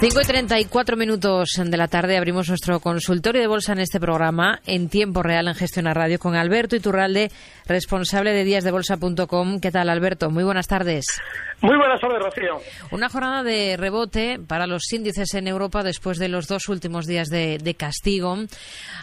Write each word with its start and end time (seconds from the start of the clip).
5 0.00 0.18
y 0.18 0.24
34 0.24 0.96
minutos 0.96 1.60
de 1.62 1.76
la 1.76 1.86
tarde 1.86 2.16
abrimos 2.16 2.48
nuestro 2.48 2.80
consultorio 2.80 3.42
de 3.42 3.46
bolsa 3.46 3.74
en 3.74 3.80
este 3.80 4.00
programa 4.00 4.58
en 4.64 4.88
tiempo 4.88 5.22
real 5.22 5.46
en 5.46 5.54
Gestión 5.54 5.86
a 5.86 5.92
Radio 5.92 6.18
con 6.18 6.36
Alberto 6.36 6.74
Iturralde, 6.74 7.30
responsable 7.66 8.32
de 8.32 8.44
díasdebolsa.com. 8.44 9.60
¿Qué 9.60 9.70
tal, 9.70 9.90
Alberto? 9.90 10.30
Muy 10.30 10.42
buenas 10.42 10.68
tardes. 10.68 11.04
Muy 11.60 11.76
buenas 11.76 12.00
tardes, 12.00 12.18
Rocío. 12.18 12.62
Una 12.92 13.10
jornada 13.10 13.42
de 13.42 13.76
rebote 13.76 14.38
para 14.38 14.66
los 14.66 14.90
índices 14.90 15.34
en 15.34 15.46
Europa 15.46 15.82
después 15.82 16.16
de 16.16 16.30
los 16.30 16.46
dos 16.46 16.70
últimos 16.70 17.06
días 17.06 17.28
de, 17.28 17.58
de 17.58 17.74
castigo. 17.74 18.38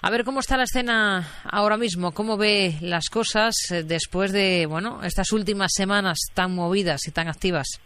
A 0.02 0.10
ver 0.10 0.24
cómo 0.24 0.40
está 0.40 0.58
la 0.58 0.64
escena 0.64 1.28
ahora 1.44 1.78
mismo, 1.78 2.12
cómo 2.12 2.38
ve 2.38 2.74
las 2.82 3.10
cosas 3.10 3.54
después 3.86 4.32
de 4.32 4.66
bueno 4.66 5.04
estas 5.04 5.32
últimas 5.32 5.74
semanas 5.76 6.18
tan 6.34 6.56
movidas 6.56 7.08
y 7.08 7.12
tan 7.12 7.28
activas. 7.28 7.80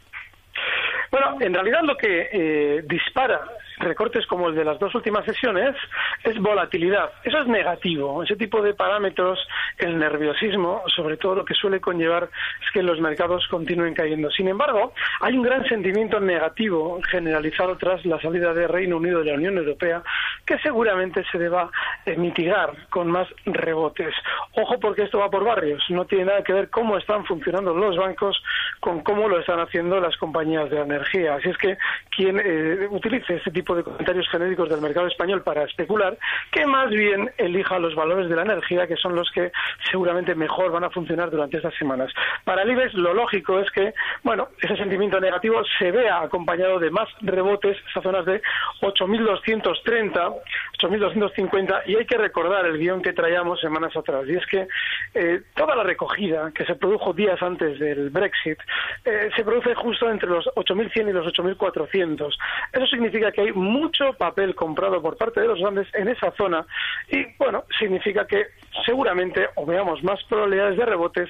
Bueno, 1.11 1.37
en 1.41 1.53
realidad 1.53 1.81
lo 1.83 1.97
que 1.97 2.29
eh, 2.31 2.83
dispara 2.87 3.41
recortes 3.81 4.25
como 4.27 4.47
el 4.47 4.55
de 4.55 4.63
las 4.63 4.79
dos 4.79 4.93
últimas 4.95 5.25
sesiones 5.25 5.75
es 6.23 6.37
volatilidad. 6.39 7.11
Eso 7.23 7.39
es 7.39 7.47
negativo. 7.47 8.23
Ese 8.23 8.35
tipo 8.35 8.61
de 8.61 8.73
parámetros, 8.73 9.39
el 9.77 9.97
nerviosismo, 9.97 10.83
sobre 10.95 11.17
todo 11.17 11.35
lo 11.35 11.45
que 11.45 11.53
suele 11.53 11.81
conllevar 11.81 12.29
es 12.63 12.71
que 12.71 12.83
los 12.83 12.99
mercados 12.99 13.45
continúen 13.49 13.93
cayendo. 13.93 14.29
Sin 14.31 14.47
embargo, 14.47 14.93
hay 15.19 15.35
un 15.35 15.43
gran 15.43 15.67
sentimiento 15.67 16.19
negativo 16.19 16.99
generalizado 17.09 17.77
tras 17.77 18.05
la 18.05 18.21
salida 18.21 18.53
de 18.53 18.67
Reino 18.67 18.97
Unido 18.97 19.19
de 19.19 19.31
la 19.31 19.37
Unión 19.37 19.57
Europea 19.57 20.03
que 20.45 20.57
seguramente 20.59 21.23
se 21.31 21.37
deba 21.37 21.69
mitigar 22.17 22.71
con 22.89 23.09
más 23.09 23.27
rebotes. 23.45 24.13
Ojo 24.55 24.79
porque 24.79 25.03
esto 25.03 25.19
va 25.19 25.29
por 25.29 25.43
barrios. 25.43 25.83
No 25.89 26.05
tiene 26.05 26.25
nada 26.25 26.43
que 26.43 26.53
ver 26.53 26.69
cómo 26.69 26.97
están 26.97 27.25
funcionando 27.25 27.73
los 27.73 27.97
bancos 27.97 28.41
con 28.79 29.01
cómo 29.01 29.27
lo 29.27 29.39
están 29.39 29.59
haciendo 29.59 29.99
las 29.99 30.17
compañías 30.17 30.69
de 30.69 30.79
energía. 30.79 31.35
Así 31.35 31.49
es 31.49 31.57
que 31.57 31.77
quien 32.15 32.39
eh, 32.43 32.87
utilice 32.89 33.35
este 33.35 33.51
tipo 33.51 33.75
de 33.75 33.83
comentarios 33.83 34.27
genéricos 34.29 34.69
del 34.69 34.81
mercado 34.81 35.07
español 35.07 35.43
para 35.43 35.63
especular, 35.63 36.17
que 36.51 36.65
más 36.65 36.89
bien 36.89 37.31
elija 37.37 37.79
los 37.79 37.95
valores 37.95 38.29
de 38.29 38.35
la 38.35 38.43
energía, 38.43 38.87
que 38.87 38.95
son 38.95 39.15
los 39.15 39.29
que 39.31 39.51
seguramente 39.89 40.35
mejor 40.35 40.71
van 40.71 40.83
a 40.83 40.89
funcionar 40.89 41.29
durante 41.29 41.57
estas 41.57 41.75
semanas. 41.75 42.11
Para 42.43 42.63
el 42.63 42.71
IBEX 42.71 42.93
lo 42.95 43.13
lógico 43.13 43.59
es 43.59 43.69
que, 43.71 43.93
bueno, 44.23 44.49
ese 44.61 44.75
sentimiento 44.75 45.19
negativo 45.19 45.61
se 45.79 45.91
vea 45.91 46.21
acompañado 46.21 46.79
de 46.79 46.91
más 46.91 47.07
rebotes, 47.21 47.77
esas 47.89 48.03
zonas 48.03 48.25
de 48.25 48.41
8.230, 48.81 50.40
8.250, 50.79 51.83
y 51.85 51.95
hay 51.95 52.05
que 52.05 52.17
recordar 52.17 52.65
el 52.65 52.77
guion 52.77 53.01
que 53.01 53.13
traíamos 53.13 53.59
semanas 53.59 53.95
atrás, 53.95 54.25
y 54.27 54.35
es 54.35 54.45
que 54.45 54.67
eh, 55.13 55.41
toda 55.55 55.75
la 55.75 55.83
recogida 55.83 56.51
que 56.53 56.65
se 56.65 56.75
produjo 56.75 57.13
días 57.13 57.41
antes 57.41 57.79
del 57.79 58.09
Brexit 58.09 58.57
eh, 59.05 59.29
se 59.35 59.43
produce 59.43 59.75
justo 59.75 60.09
entre 60.09 60.29
los 60.29 60.45
8.100 60.55 61.09
y 61.09 61.13
los 61.13 61.27
8.400. 61.33 62.33
Eso 62.73 62.87
significa 62.87 63.31
que 63.31 63.41
hay 63.41 63.51
mucho 63.51 64.13
papel 64.13 64.55
comprado 64.55 65.01
por 65.01 65.17
parte 65.17 65.41
de 65.41 65.47
los 65.47 65.59
grandes 65.59 65.87
en 65.93 66.07
esa 66.07 66.31
zona 66.31 66.65
y, 67.09 67.25
bueno, 67.37 67.63
significa 67.77 68.25
que 68.25 68.47
seguramente 68.85 69.47
o 69.55 69.65
veamos 69.65 70.03
más 70.03 70.23
probabilidades 70.23 70.77
de 70.77 70.85
rebotes 70.85 71.29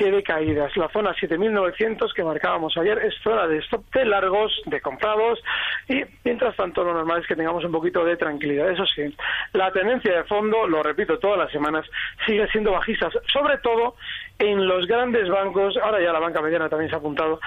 que 0.00 0.10
de 0.10 0.22
caídas. 0.22 0.74
La 0.78 0.88
zona 0.88 1.14
7.900 1.14 2.14
que 2.14 2.24
marcábamos 2.24 2.74
ayer 2.78 2.98
es 3.04 3.14
zona 3.22 3.46
de 3.46 3.58
stop 3.58 3.84
de 3.92 4.06
largos, 4.06 4.50
de 4.64 4.80
comprados 4.80 5.38
y, 5.88 6.02
mientras 6.24 6.56
tanto, 6.56 6.82
lo 6.82 6.94
normal 6.94 7.20
es 7.20 7.26
que 7.26 7.36
tengamos 7.36 7.62
un 7.64 7.72
poquito 7.72 8.02
de 8.02 8.16
tranquilidad. 8.16 8.70
Eso 8.70 8.86
sí, 8.86 9.14
la 9.52 9.70
tendencia 9.72 10.16
de 10.16 10.24
fondo, 10.24 10.66
lo 10.66 10.82
repito 10.82 11.18
todas 11.18 11.36
las 11.36 11.52
semanas, 11.52 11.84
sigue 12.24 12.48
siendo 12.48 12.72
bajista, 12.72 13.10
sobre 13.30 13.58
todo 13.58 13.96
en 14.40 14.66
los 14.66 14.86
grandes 14.86 15.28
bancos, 15.28 15.76
ahora 15.82 16.02
ya 16.02 16.12
la 16.12 16.18
banca 16.18 16.40
mediana 16.40 16.68
también 16.68 16.88
se 16.88 16.96
ha 16.96 16.98
apuntado, 16.98 17.38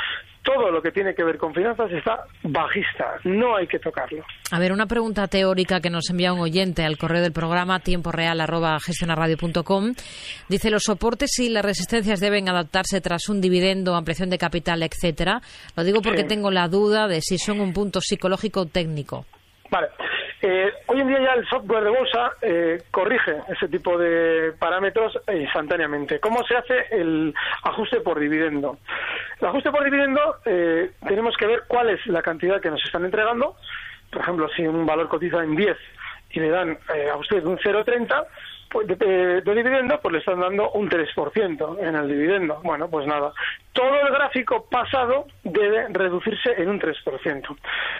todo 0.43 0.71
lo 0.71 0.81
que 0.81 0.91
tiene 0.91 1.15
que 1.15 1.23
ver 1.23 1.37
con 1.37 1.53
finanzas 1.53 1.91
está 1.91 2.25
bajista, 2.43 3.15
no 3.23 3.55
hay 3.55 3.65
que 3.65 3.79
tocarlo. 3.79 4.23
A 4.51 4.59
ver, 4.59 4.71
una 4.71 4.85
pregunta 4.85 5.27
teórica 5.27 5.79
que 5.79 5.89
nos 5.89 6.09
envía 6.09 6.33
un 6.33 6.41
oyente 6.41 6.83
al 6.83 6.97
correo 6.97 7.21
del 7.21 7.31
programa 7.31 7.79
tiempo 7.79 8.11
real 8.11 8.41
arroba 8.41 8.77
gestionarradio.com. 8.79 9.93
Dice, 10.49 10.69
los 10.69 10.83
soportes 10.83 11.39
y 11.39 11.49
las 11.49 11.63
resistencias 11.63 12.19
deben 12.19 12.49
adaptarse 12.49 13.01
tras 13.01 13.29
un 13.29 13.41
dividendo, 13.41 13.95
ampliación 13.95 14.29
de 14.29 14.37
capital, 14.37 14.83
etcétera. 14.83 15.41
Lo 15.75 15.83
digo 15.83 16.01
porque 16.01 16.23
tengo 16.23 16.51
la 16.51 16.67
duda 16.67 17.07
de 17.07 17.21
si 17.21 17.37
son 17.37 17.61
un 17.61 17.73
punto 17.73 18.01
psicológico 18.01 18.61
o 18.61 18.65
técnico. 18.65 19.25
Vale. 19.71 19.87
Eh, 20.45 20.73
hoy 20.87 20.99
en 20.99 21.07
día 21.07 21.21
ya 21.21 21.33
el 21.35 21.47
software 21.47 21.85
de 21.85 21.89
bolsa 21.89 22.33
eh, 22.41 22.83
corrige 22.91 23.37
ese 23.47 23.69
tipo 23.69 23.97
de 23.97 24.51
parámetros 24.59 25.17
instantáneamente. 25.33 26.19
¿Cómo 26.19 26.43
se 26.43 26.57
hace 26.57 26.85
el 26.91 27.33
ajuste 27.63 28.01
por 28.01 28.19
dividendo? 28.19 28.77
El 29.39 29.47
ajuste 29.47 29.71
por 29.71 29.85
dividendo 29.85 30.19
eh, 30.43 30.91
tenemos 31.07 31.37
que 31.37 31.47
ver 31.47 31.63
cuál 31.65 31.91
es 31.91 32.05
la 32.07 32.21
cantidad 32.21 32.59
que 32.59 32.69
nos 32.69 32.83
están 32.83 33.05
entregando. 33.05 33.55
Por 34.11 34.21
ejemplo, 34.21 34.49
si 34.53 34.67
un 34.67 34.85
valor 34.85 35.07
cotiza 35.07 35.41
en 35.41 35.55
10 35.55 35.77
y 36.33 36.39
le 36.39 36.49
dan 36.49 36.77
a 37.11 37.15
usted 37.17 37.43
un 37.45 37.57
0,30, 37.57 38.25
pues, 38.73 38.87
de, 38.87 39.41
dividendo, 39.41 39.99
pues 40.01 40.13
le 40.13 40.19
están 40.19 40.39
dando 40.39 40.71
un 40.71 40.89
3% 40.89 41.77
en 41.79 41.95
el 41.95 42.07
dividendo. 42.07 42.59
Bueno, 42.63 42.89
pues 42.89 43.05
nada. 43.05 43.31
Todo 43.71 44.01
el 44.01 44.11
gráfico 44.11 44.65
pasado 44.67 45.27
debe 45.43 45.85
reducirse 45.89 46.53
en 46.57 46.69
un 46.69 46.79
3%. 46.79 47.55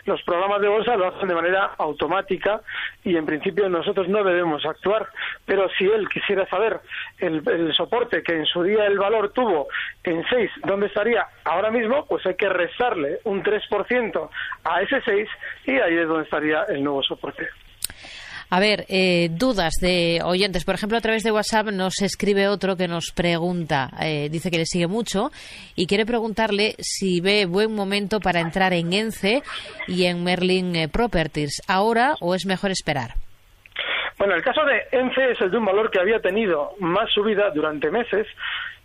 Los 0.06 0.24
programas 0.24 0.62
de 0.62 0.68
bolsa 0.70 0.96
lo 0.96 1.10
hacen 1.10 1.28
de 1.28 1.36
manera 1.36 1.76
automática 1.78 2.62
y 3.04 3.16
en 3.16 3.26
principio 3.28 3.70
nosotros 3.70 4.08
no 4.10 4.24
debemos 4.24 4.66
actuar. 4.66 5.10
Pero 5.46 5.70
si 5.78 5.86
él 5.86 6.10
quisiera 6.10 6.48
saber 6.48 6.80
el, 7.20 7.48
el 7.48 7.72
soporte 7.76 8.24
que 8.24 8.36
en 8.36 8.48
su 8.48 8.64
día 8.64 8.88
el 8.88 8.98
valor 8.98 9.32
tuvo 9.32 9.68
en 10.04 10.26
6, 10.28 10.52
¿dónde 10.66 10.88
estaría 10.88 11.28
ahora 11.44 11.70
mismo? 11.70 12.08
Pues 12.08 12.26
hay 12.26 12.36
que 12.36 12.50
restarle 12.50 13.20
un 13.26 13.44
3% 13.44 14.30
a 14.64 14.82
ese 14.82 15.02
6 15.02 15.30
y 15.66 15.76
ahí 15.78 15.98
es 15.98 16.08
donde 16.08 16.24
estaría 16.24 16.64
el 16.64 16.84
nuevo 16.84 17.04
soporte. 17.04 17.48
A 18.50 18.60
ver, 18.60 18.86
eh, 18.90 19.30
dudas 19.32 19.74
de 19.82 20.20
oyentes. 20.24 20.66
Por 20.66 20.76
ejemplo, 20.76 20.98
a 20.98 21.02
través 21.02 21.24
de 21.24 21.32
WhatsApp 21.32 21.68
nos 21.68 22.02
escribe 22.02 22.48
otro 22.48 22.76
que 22.76 22.88
nos 22.88 23.12
pregunta, 23.12 23.90
eh, 24.02 24.30
dice 24.30 24.52
que 24.52 24.58
le 24.58 24.66
sigue 24.66 24.88
mucho 24.88 25.32
y 25.76 25.88
quiere 25.88 26.06
preguntarle 26.06 26.76
si 26.80 27.22
ve 27.22 27.46
buen 27.46 27.74
momento 27.74 28.20
para 28.20 28.42
entrar 28.42 28.74
en 28.74 28.94
ENCE 28.94 29.42
y 29.88 30.06
en 30.06 30.24
Merlin 30.24 30.76
eh, 30.76 30.88
Properties, 30.88 31.62
ahora 31.68 32.16
o 32.20 32.36
es 32.36 32.46
mejor 32.46 32.72
esperar. 32.72 33.16
Bueno, 34.18 34.36
el 34.36 34.44
caso 34.44 34.62
de 34.64 34.84
ENCE 34.92 35.32
es 35.32 35.42
el 35.42 35.52
de 35.52 35.58
un 35.58 35.66
valor 35.66 35.90
que 35.90 36.00
había 36.00 36.20
tenido 36.20 36.76
más 36.80 37.12
subida 37.12 37.50
durante 37.50 37.90
meses 37.90 38.28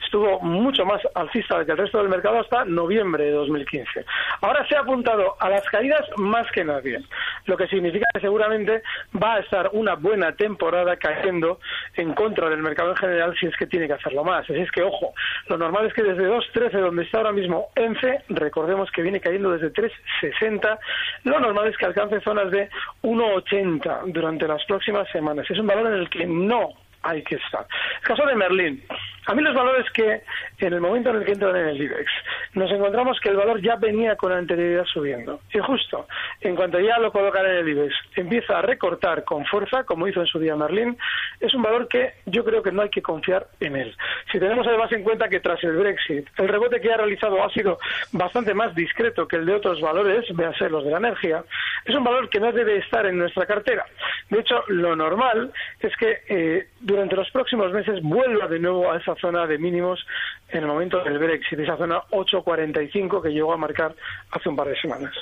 estuvo 0.09 0.41
mucho 0.41 0.87
más 0.87 1.03
alcista 1.15 1.65
que 1.67 1.73
el 1.73 1.79
resto 1.79 1.99
del 1.99 2.09
mercado 2.09 2.41
hasta 2.41 2.65
noviembre 2.65 3.25
de 3.25 3.33
2015. 3.33 4.07
Ahora 4.41 4.67
se 4.67 4.75
ha 4.75 4.81
apuntado 4.81 5.37
a 5.39 5.51
las 5.51 5.65
caídas 5.69 6.01
más 6.17 6.51
que 6.53 6.65
nadie, 6.65 7.01
lo 7.49 7.57
que 7.57 7.67
significa 7.67 8.07
que 8.15 8.21
seguramente 8.21 8.83
va 9.21 9.35
a 9.35 9.39
estar 9.41 9.71
una 9.73 9.95
buena 9.95 10.33
temporada 10.33 10.97
cayendo 10.97 11.59
en 11.97 12.13
contra 12.15 12.49
del 12.49 12.63
mercado 12.63 12.91
en 12.91 12.97
general 12.97 13.35
si 13.39 13.47
es 13.47 13.57
que 13.57 13.67
tiene 13.67 13.87
que 13.87 13.95
hacerlo 13.95 14.23
más. 14.23 14.45
Así 14.49 14.61
es 14.61 14.71
que, 14.71 14.83
ojo, 14.83 15.15
lo 15.49 15.57
normal 15.57 15.87
es 15.87 15.95
que 15.95 16.03
desde 16.03 16.29
2.13, 16.29 16.79
donde 16.79 17.05
está 17.05 17.19
ahora 17.19 17.33
mismo 17.33 17.69
ENCE, 17.75 18.23
recordemos 18.29 18.91
que 18.93 19.03
viene 19.03 19.21
cayendo 19.21 19.51
desde 19.51 19.73
3.60, 19.73 20.79
lo 21.25 21.41
normal 21.41 21.69
es 21.69 21.77
que 21.77 21.87
alcance 21.87 22.21
zonas 22.21 22.51
de 22.51 22.69
1.80 23.03 24.13
durante 24.13 24.47
las 24.47 24.63
próximas 24.67 25.09
semanas. 25.11 25.47
Es 25.49 25.59
un 25.59 25.67
valor 25.67 25.87
en 25.87 26.01
el 26.01 26.11
que 26.11 26.27
no 26.27 26.75
hay 27.03 27.23
que 27.23 27.37
estar. 27.37 27.67
El 28.03 28.07
caso 28.07 28.27
de 28.27 28.35
Merlín. 28.35 28.85
A 29.29 29.35
mí 29.35 29.43
los 29.43 29.55
valores 29.55 29.85
que 29.93 30.23
en 30.59 30.73
el 30.73 30.81
momento 30.81 31.11
en 31.11 31.17
el 31.17 31.25
que 31.27 31.33
entran 31.33 31.55
en 31.55 31.69
el 31.69 31.83
IBEX 31.83 32.11
nos 32.55 32.71
encontramos 32.71 33.21
que 33.21 33.29
el 33.29 33.37
valor 33.37 33.61
ya 33.61 33.77
venía 33.77 34.17
con 34.17 34.33
anterioridad 34.33 34.87
subiendo. 34.87 35.41
Y 35.53 35.59
justo 35.59 36.09
en 36.41 36.57
cuanto 36.57 36.81
ya 36.81 36.99
lo 36.99 37.13
colocan 37.13 37.45
en 37.45 37.57
el 37.57 37.69
IBEX 37.69 37.95
empieza 38.17 38.59
a 38.59 38.63
recortar 38.63 39.25
con 39.25 39.45
fuerza, 39.45 39.85
como 39.85 40.09
hizo 40.09 40.23
en 40.23 40.27
su 40.27 40.39
día 40.39 40.57
Merlín, 40.57 40.97
es 41.41 41.53
un 41.53 41.61
valor 41.61 41.89
que 41.89 42.15
yo 42.25 42.43
creo 42.43 42.63
que 42.63 42.73
no 42.73 42.81
hay 42.81 42.89
que 42.89 43.03
confiar 43.03 43.49
en 43.61 43.77
él. 43.77 43.95
Si 44.33 44.39
tenemos 44.39 44.67
además 44.67 44.91
en 44.93 45.03
cuenta 45.03 45.29
que 45.29 45.41
tras 45.41 45.63
el 45.63 45.77
Brexit 45.77 46.27
el 46.39 46.49
rebote 46.49 46.81
que 46.81 46.91
ha 46.91 46.97
realizado 46.97 47.45
ha 47.45 47.51
sido 47.51 47.79
bastante 48.13 48.55
más 48.55 48.75
discreto 48.75 49.29
que 49.29 49.37
el 49.37 49.45
de 49.45 49.57
otros 49.57 49.79
valores, 49.83 50.25
véase 50.35 50.71
los 50.71 50.85
de 50.85 50.91
la 50.91 50.99
energía, 50.99 51.45
es 51.85 51.95
un 51.95 52.05
valor 52.05 52.31
que 52.31 52.41
no 52.41 52.51
debe 52.51 52.79
estar 52.79 53.05
en 53.05 53.19
nuestra 53.19 53.45
cartera. 53.45 53.85
De 54.31 54.41
hecho, 54.41 54.65
lo 54.69 54.97
normal 54.97 55.53
es 55.81 55.95
que 55.97 56.23
eh, 56.29 56.69
durante 56.81 57.15
los 57.15 57.31
próximos 57.31 57.73
meses 57.73 58.01
vuelva 58.03 58.47
de 58.47 58.59
nuevo 58.59 58.91
a 58.91 58.97
esa 58.97 59.18
zona 59.21 59.47
de 59.47 59.59
mínimos 59.59 60.05
en 60.49 60.61
el 60.61 60.67
momento 60.67 61.03
del 61.03 61.19
Brexit, 61.19 61.59
esa 61.61 61.77
zona 61.77 62.03
8.45 62.11 63.23
que 63.23 63.31
llegó 63.31 63.53
a 63.53 63.57
marcar 63.57 63.95
hace 64.31 64.49
un 64.49 64.57
par 64.57 64.69
de 64.69 64.81
semanas. 64.81 65.15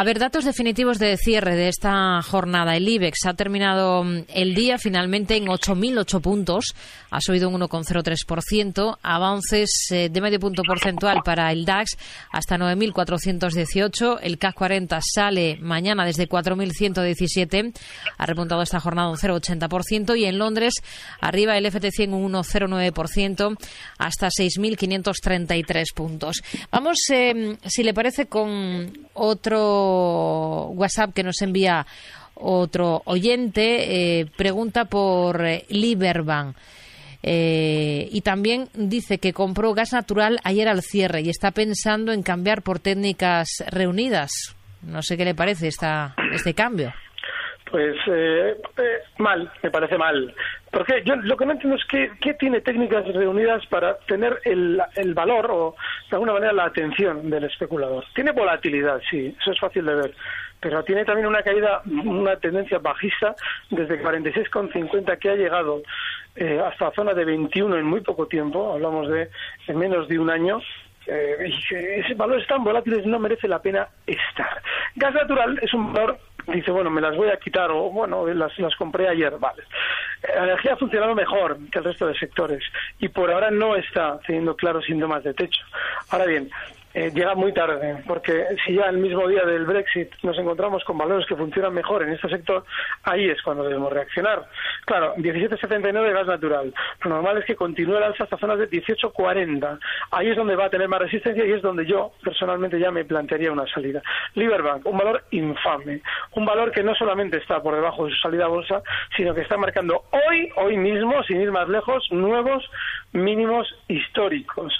A 0.00 0.04
ver, 0.04 0.20
datos 0.20 0.44
definitivos 0.44 1.00
de 1.00 1.16
cierre 1.16 1.56
de 1.56 1.66
esta 1.66 2.22
jornada. 2.22 2.76
El 2.76 2.88
IBEX 2.88 3.26
ha 3.26 3.34
terminado 3.34 4.04
mm, 4.04 4.26
el 4.32 4.54
día 4.54 4.78
finalmente 4.78 5.34
en 5.34 5.46
8.008 5.46 6.20
puntos, 6.20 6.76
ha 7.10 7.20
subido 7.20 7.48
un 7.48 7.60
1,03%, 7.60 8.96
avances 9.02 9.88
eh, 9.90 10.08
de 10.08 10.20
medio 10.20 10.38
punto 10.38 10.62
porcentual 10.62 11.22
para 11.24 11.50
el 11.50 11.64
DAX 11.64 11.98
hasta 12.30 12.56
9.418, 12.58 14.20
el 14.22 14.38
CAC 14.38 14.54
40 14.54 15.00
sale 15.02 15.58
mañana 15.60 16.06
desde 16.06 16.28
4.117, 16.28 17.76
ha 18.18 18.26
repuntado 18.26 18.62
esta 18.62 18.78
jornada 18.78 19.10
un 19.10 19.16
0,80% 19.16 20.16
y 20.16 20.26
en 20.26 20.38
Londres 20.38 20.74
arriba 21.20 21.58
el 21.58 21.66
FT100 21.66 22.12
un 22.12 22.34
1,09% 22.34 23.56
hasta 23.98 24.28
6.533 24.28 25.92
puntos. 25.92 26.44
Vamos, 26.70 26.98
eh, 27.10 27.56
si 27.64 27.82
le 27.82 27.92
parece, 27.92 28.26
con 28.26 28.92
otro 29.14 29.87
WhatsApp 30.74 31.12
que 31.14 31.22
nos 31.22 31.40
envía 31.42 31.86
otro 32.34 33.02
oyente, 33.04 34.20
eh, 34.20 34.26
pregunta 34.36 34.84
por 34.84 35.44
eh. 35.44 36.54
Eh, 37.22 38.08
y 38.12 38.20
también 38.20 38.68
dice 38.74 39.18
que 39.18 39.32
compró 39.32 39.74
gas 39.74 39.92
natural 39.92 40.38
ayer 40.44 40.68
al 40.68 40.82
cierre 40.82 41.22
y 41.22 41.30
está 41.30 41.50
pensando 41.50 42.12
en 42.12 42.22
cambiar 42.22 42.62
por 42.62 42.78
técnicas 42.78 43.48
reunidas. 43.70 44.56
No 44.82 45.02
sé 45.02 45.16
qué 45.16 45.24
le 45.24 45.34
parece 45.34 45.66
esta, 45.66 46.14
este 46.32 46.54
cambio. 46.54 46.92
Pues 47.70 47.96
eh, 48.06 48.56
eh, 48.78 48.98
mal, 49.18 49.50
me 49.62 49.70
parece 49.70 49.98
mal. 49.98 50.34
Porque 50.78 51.02
yo 51.04 51.16
lo 51.16 51.36
que 51.36 51.44
no 51.44 51.50
entiendo 51.50 51.76
es 51.76 51.84
qué, 51.86 52.12
qué 52.20 52.34
tiene 52.34 52.60
técnicas 52.60 53.04
reunidas 53.08 53.66
para 53.66 53.98
tener 54.06 54.38
el, 54.44 54.80
el, 54.94 55.12
valor 55.12 55.50
o 55.50 55.74
de 56.08 56.14
alguna 56.14 56.34
manera 56.34 56.52
la 56.52 56.66
atención 56.66 57.28
del 57.28 57.42
especulador. 57.42 58.04
Tiene 58.14 58.30
volatilidad, 58.30 59.00
sí, 59.10 59.34
eso 59.40 59.50
es 59.50 59.58
fácil 59.58 59.86
de 59.86 59.94
ver, 59.96 60.14
pero 60.60 60.84
tiene 60.84 61.04
también 61.04 61.26
una 61.26 61.42
caída, 61.42 61.82
una 61.84 62.36
tendencia 62.36 62.78
bajista 62.78 63.34
desde 63.70 64.00
46,50 64.00 65.18
que 65.18 65.30
ha 65.30 65.34
llegado 65.34 65.82
eh, 66.36 66.62
hasta 66.64 66.92
zona 66.92 67.12
de 67.12 67.24
21 67.24 67.76
en 67.76 67.84
muy 67.84 68.02
poco 68.02 68.28
tiempo, 68.28 68.72
hablamos 68.72 69.08
de 69.08 69.30
en 69.66 69.78
menos 69.78 70.06
de 70.06 70.16
un 70.16 70.30
año, 70.30 70.60
eh, 71.08 71.52
ese 72.04 72.14
valor 72.14 72.38
es 72.38 72.46
tan 72.46 72.62
volátil 72.62 73.02
no 73.04 73.18
merece 73.18 73.48
la 73.48 73.60
pena 73.60 73.88
estar. 74.06 74.62
Gas 74.94 75.14
natural 75.14 75.58
es 75.60 75.74
un 75.74 75.92
valor 75.92 76.20
dice, 76.52 76.70
bueno, 76.70 76.90
me 76.90 77.00
las 77.00 77.16
voy 77.16 77.28
a 77.28 77.36
quitar 77.36 77.70
o, 77.70 77.90
bueno, 77.90 78.26
las, 78.26 78.56
las 78.58 78.74
compré 78.76 79.08
ayer, 79.08 79.36
vale. 79.38 79.62
La 80.22 80.44
energía 80.44 80.74
ha 80.74 80.76
funcionado 80.76 81.14
mejor 81.14 81.58
que 81.70 81.78
el 81.78 81.84
resto 81.84 82.06
de 82.06 82.18
sectores 82.18 82.62
y 82.98 83.08
por 83.08 83.30
ahora 83.30 83.50
no 83.50 83.76
está 83.76 84.18
teniendo 84.26 84.56
claros 84.56 84.84
síntomas 84.84 85.22
de 85.24 85.34
techo. 85.34 85.60
Ahora 86.10 86.26
bien, 86.26 86.50
eh, 86.94 87.10
llega 87.14 87.34
muy 87.34 87.52
tarde, 87.52 88.02
porque 88.06 88.46
si 88.64 88.74
ya 88.74 88.86
el 88.86 88.98
mismo 88.98 89.28
día 89.28 89.44
del 89.44 89.66
Brexit 89.66 90.10
nos 90.22 90.38
encontramos 90.38 90.82
con 90.84 90.96
valores 90.96 91.26
que 91.26 91.36
funcionan 91.36 91.74
mejor 91.74 92.02
en 92.02 92.10
este 92.10 92.28
sector, 92.28 92.64
ahí 93.04 93.28
es 93.28 93.42
cuando 93.42 93.64
debemos 93.64 93.92
reaccionar. 93.92 94.48
Claro, 94.86 95.14
17.79 95.16 96.12
gas 96.12 96.26
natural. 96.26 96.72
Lo 97.04 97.10
normal 97.10 97.38
es 97.38 97.44
que 97.44 97.56
continúe 97.56 97.96
el 97.96 98.02
alza 98.02 98.24
hasta 98.24 98.38
zonas 98.38 98.58
de 98.58 98.70
18.40. 98.70 99.78
Ahí 100.10 100.30
es 100.30 100.36
donde 100.36 100.56
va 100.56 100.66
a 100.66 100.70
tener 100.70 100.88
más 100.88 101.00
resistencia 101.00 101.44
y 101.44 101.52
es 101.52 101.62
donde 101.62 101.84
yo 101.84 102.12
personalmente 102.22 102.80
ya 102.80 102.90
me 102.90 103.04
plantearía 103.04 103.52
una 103.52 103.66
salida. 103.66 104.02
Liberbank, 104.34 104.86
un 104.86 104.96
valor 104.96 105.24
infame. 105.30 106.00
Un 106.32 106.46
valor 106.46 106.72
que 106.72 106.82
no 106.82 106.94
solamente 106.94 107.36
está 107.36 107.62
por 107.62 107.74
debajo 107.74 108.06
de 108.06 108.12
su 108.12 108.18
salida 108.18 108.46
a 108.46 108.48
bolsa, 108.48 108.82
sino 109.16 109.34
que 109.34 109.42
está 109.42 109.56
marcando 109.56 110.04
hoy, 110.10 110.50
hoy 110.56 110.76
mismo, 110.76 111.22
sin 111.24 111.40
ir 111.40 111.52
más 111.52 111.68
lejos, 111.68 112.06
nuevos 112.10 112.68
mínimos 113.12 113.68
históricos. 113.88 114.72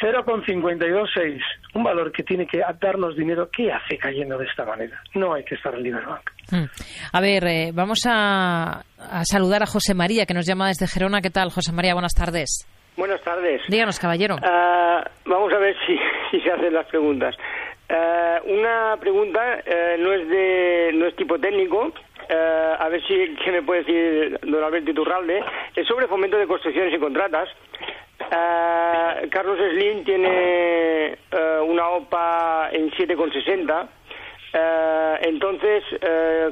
0,526, 0.00 1.42
un 1.74 1.82
valor 1.82 2.12
que 2.12 2.22
tiene 2.22 2.46
que 2.46 2.62
darnos 2.80 3.16
dinero, 3.16 3.48
¿qué 3.50 3.72
hace 3.72 3.98
cayendo 3.98 4.38
de 4.38 4.46
esta 4.46 4.64
manera? 4.64 5.00
No 5.14 5.34
hay 5.34 5.44
que 5.44 5.56
estar 5.56 5.74
en 5.74 5.82
Liberbank. 5.82 6.30
Mm. 6.52 6.64
A 7.12 7.20
ver, 7.20 7.44
eh, 7.46 7.70
vamos 7.74 8.00
a, 8.06 8.82
saludar 9.24 9.62
a 9.62 9.66
José 9.66 9.94
María, 9.94 10.24
que 10.24 10.34
nos 10.34 10.46
llama 10.46 10.68
desde 10.68 10.86
Gerona. 10.86 11.20
¿Qué 11.20 11.30
tal, 11.30 11.50
José 11.50 11.72
María? 11.72 11.94
Buenas 11.94 12.14
tardes. 12.14 12.66
Buenas 12.96 13.20
tardes. 13.22 13.62
Díganos, 13.68 13.98
caballero. 13.98 14.36
Ah, 14.42 15.04
vamos 15.26 15.52
a 15.52 15.58
ver 15.58 15.76
si, 15.86 16.40
se 16.42 16.50
hacen 16.50 16.72
las 16.72 16.86
preguntas. 16.86 17.34
Ah, 17.88 18.40
una 18.44 18.96
pregunta 19.00 19.60
eh, 19.64 19.96
no 19.98 20.12
es 20.12 20.28
de 20.28 20.90
no 20.94 21.06
es 21.06 21.16
tipo 21.16 21.38
técnico, 21.38 21.92
eh, 22.28 22.74
a 22.78 22.88
ver 22.88 23.00
si 23.06 23.34
¿qué 23.44 23.50
me 23.50 23.62
puede 23.62 23.80
decir 23.80 24.38
don 24.42 24.62
Alberto 24.62 24.90
Iturralde, 24.90 25.42
es 25.74 25.86
sobre 25.86 26.06
fomento 26.06 26.36
de 26.36 26.46
construcciones 26.46 26.94
y 26.94 26.98
contratas. 26.98 27.48
Uh, 28.20 29.28
Carlos 29.30 29.58
Slim 29.58 30.04
tiene 30.04 31.16
uh, 31.32 31.62
una 31.64 31.88
OPA 31.88 32.70
en 32.72 32.90
7,60. 32.90 33.88
Uh, 34.50 35.18
entonces, 35.22 35.84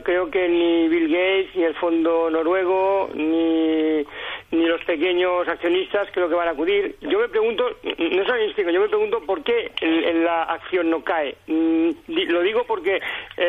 creo 0.04 0.30
que 0.30 0.48
ni 0.48 0.88
Bill 0.88 1.08
Gates, 1.08 1.56
ni 1.56 1.64
el 1.64 1.74
fondo 1.74 2.30
noruego, 2.30 3.10
ni, 3.14 4.04
ni 4.50 4.64
los 4.66 4.82
pequeños 4.84 5.46
accionistas 5.48 6.08
creo 6.12 6.28
que 6.28 6.34
van 6.34 6.48
a 6.48 6.52
acudir. 6.52 6.96
Yo 7.00 7.18
me 7.18 7.28
pregunto, 7.28 7.64
no 7.82 8.24
soy 8.26 8.54
yo 8.56 8.80
me 8.80 8.88
pregunto 8.88 9.20
por 9.26 9.42
qué 9.42 9.72
la 10.14 10.44
acción 10.44 10.90
no 10.90 11.02
cae. 11.02 11.36
Mm, 11.46 11.90
lo 12.08 12.40
digo 12.42 12.64
porque 12.66 13.00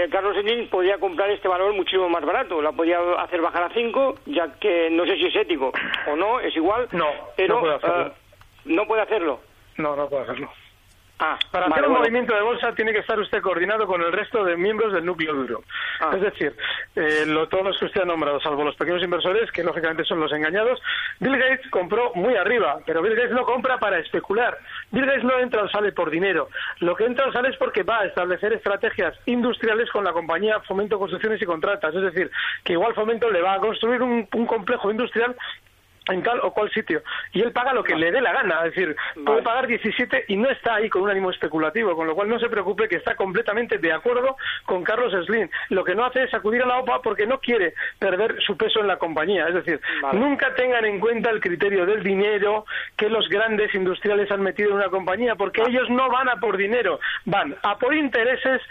Carlos 0.10 0.36
Slim 0.42 0.68
podría 0.70 0.98
comprar 0.98 1.30
este 1.30 1.48
valor 1.48 1.74
muchísimo 1.74 2.10
más 2.10 2.26
barato. 2.26 2.62
La 2.62 2.72
podría 2.72 3.00
hacer 3.20 3.42
bajar 3.42 3.64
a 3.64 3.74
5, 3.74 4.16
ya 4.26 4.60
que 4.60 4.90
no 4.90 5.06
sé 5.06 5.16
si 5.16 5.28
es 5.28 5.36
ético 5.36 5.72
o 6.08 6.16
no, 6.16 6.40
es 6.40 6.56
igual. 6.56 6.88
No, 6.92 7.08
pero, 7.36 7.56
no 7.56 7.62
puede 7.62 7.76
hacerlo. 7.76 8.14
¿No 8.66 8.88
puede 8.88 9.02
hacerlo? 9.02 9.40
No, 9.78 9.96
no 9.96 10.10
puede 10.10 10.24
hacerlo. 10.24 10.50
Ah, 11.20 11.40
Para 11.52 11.66
hacer 11.66 11.88
un 11.88 11.94
movimiento 11.94 12.36
de 12.36 12.42
bolsa 12.42 12.74
tiene 12.76 12.94
que 12.94 13.00
estar 13.00 13.20
usted 13.20 13.42
coordinado 13.42 13.88
con 13.88 14.02
el 14.04 14.12
resto 14.12 14.44
de 14.44 14.56
miembros 14.56 14.94
del 14.94 15.04
núcleo 15.04 15.34
duro. 15.34 15.64
Ah. 16.00 16.12
Es 16.14 16.22
decir, 16.22 16.56
eh, 16.96 17.26
todos 17.50 17.66
los 17.66 17.80
que 17.80 17.86
usted 17.86 18.02
ha 18.02 18.06
nombrado, 18.06 18.40
salvo 18.40 18.64
los 18.64 18.76
pequeños 18.76 19.02
inversores, 19.02 19.52
que 19.52 19.64
lógicamente 19.64 20.04
son 20.04 20.20
los 20.20 20.32
engañados, 20.32 20.80
Bill 21.20 21.38
Gates 21.38 21.72
compró 21.72 22.12
muy 22.14 22.36
arriba, 22.36 22.80
pero 22.86 23.02
Bill 23.02 23.16
Gates 23.16 23.32
no 23.32 23.46
compra 23.46 23.80
para 23.80 23.98
especular. 23.98 24.60
Bill 24.92 25.08
Gates 25.08 25.24
no 25.24 25.40
entra 25.40 25.64
o 25.64 25.70
sale 25.70 25.92
por 25.92 26.12
dinero. 26.12 26.50
Lo 26.82 26.96
que 26.96 27.06
entra 27.06 27.28
o 27.28 27.32
sale 27.32 27.50
es 27.50 27.58
porque 27.58 27.82
va 27.82 28.02
a 28.02 28.06
establecer 28.06 28.54
estrategias 28.54 29.16
industriales 29.26 29.90
con 29.90 30.04
la 30.04 30.14
compañía 30.14 30.60
Fomento 30.62 31.00
Construcciones 31.00 31.42
y 31.42 31.46
Contratas. 31.46 31.96
Es 31.96 32.04
decir, 32.04 32.30
que 32.64 32.74
igual 32.74 32.94
Fomento 32.94 33.32
le 33.32 33.42
va 33.42 33.56
a 33.56 33.60
construir 33.60 34.04
un 34.04 34.46
complejo 34.46 34.92
industrial 34.92 35.36
en 36.10 36.24
tal 36.24 36.40
o 36.42 36.52
cual 36.52 36.72
sitio. 36.72 37.02
Y 37.34 37.42
él 37.42 37.52
paga 37.52 37.74
lo 37.74 37.84
que 37.84 37.96
le 37.96 38.12
dé 38.12 38.22
la 38.22 38.34
gana, 38.34 38.66
es 38.66 38.76
decir, 38.76 38.96
puede 39.26 39.42
pagar 39.42 39.68
17 39.68 40.26
y 40.28 40.36
no 40.36 40.50
está 40.50 40.76
ahí 40.76 40.90
con 40.90 41.04
un 41.04 41.10
ánimo 41.10 41.32
especulativo, 41.32 41.96
con 41.96 42.08
lo 42.08 42.16
cual 42.16 42.30
no 42.30 42.40
se 42.40 42.50
preocupe 42.50 42.88
que 42.88 42.98
está 42.98 43.16
completamente 43.16 43.78
de 43.78 43.92
acuerdo 43.92 44.38
con 44.66 44.84
Carlos 44.84 45.14
Slim. 45.26 45.50
Lo 45.70 45.84
que 45.84 45.96
no 45.96 46.06
hace 46.06 46.24
es 46.24 46.34
acudir 46.34 46.64
a 46.64 46.66
la 46.66 46.80
OPA 46.80 47.02
porque 47.02 47.26
no 47.26 47.40
quiere 47.40 47.74
perder 48.00 48.42
su 48.42 48.58
peso 48.58 48.80
en 48.80 48.88
la 48.88 48.98
compañía. 48.98 49.48
Es 49.48 49.56
decir, 49.56 49.82
nunca 50.14 50.54
tengan 50.56 50.86
en 50.86 51.00
cuenta 51.00 51.30
el 51.30 51.40
criterio 51.40 51.86
del 51.86 52.04
dinero 52.04 52.66
que 52.96 53.10
los 53.10 53.28
grandes 53.30 53.74
industriales 53.74 54.32
han 54.32 54.42
metido 54.42 54.70
en 54.70 54.78
una 54.78 54.90
compañía, 54.90 55.36
porque 55.36 55.62
ellos 55.68 55.90
no 55.90 56.10
van 56.10 56.30
a 56.30 56.38
por 56.38 56.58
dinero, 56.58 57.00
van 57.26 57.56
a 57.64 57.78
por 57.78 57.94
intereses 57.94 58.62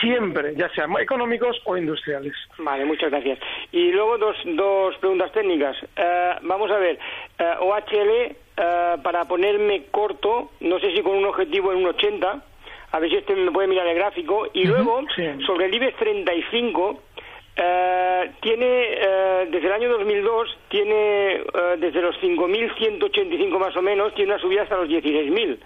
siempre, 0.00 0.54
ya 0.56 0.68
sean 0.70 0.92
económicos 1.00 1.60
o 1.64 1.76
industriales. 1.76 2.34
Vale, 2.58 2.84
muchas 2.84 3.10
gracias. 3.10 3.38
Y 3.72 3.90
luego 3.90 4.18
dos, 4.18 4.36
dos 4.44 4.96
preguntas 4.98 5.32
técnicas. 5.32 5.76
Eh, 5.96 6.34
vamos 6.42 6.70
a 6.70 6.78
ver, 6.78 6.98
eh, 7.38 7.54
OHL 7.60 8.10
eh, 8.10 8.36
para 9.02 9.24
ponerme 9.24 9.84
corto, 9.90 10.50
no 10.60 10.78
sé 10.78 10.92
si 10.94 11.02
con 11.02 11.16
un 11.16 11.26
objetivo 11.26 11.72
en 11.72 11.78
un 11.78 11.86
80, 11.86 12.44
a 12.92 12.98
ver 12.98 13.10
si 13.10 13.16
este 13.16 13.34
me 13.34 13.50
puede 13.50 13.68
mirar 13.68 13.86
el 13.86 13.96
gráfico, 13.96 14.46
y 14.52 14.64
luego 14.64 15.02
sobre 15.46 15.66
el 15.66 15.74
IBEX 15.74 15.96
35 15.96 17.02
eh, 17.56 18.30
tiene 18.40 18.98
desde 19.50 19.66
el 19.66 19.72
año 19.72 19.88
2002 19.90 20.58
tiene 20.68 21.44
desde 21.78 22.00
los 22.00 22.16
5.185 22.20 23.58
más 23.58 23.76
o 23.76 23.82
menos 23.82 24.12
tiene 24.14 24.32
una 24.32 24.40
subida 24.40 24.62
hasta 24.62 24.76
los 24.76 24.88
16.000 24.88 25.58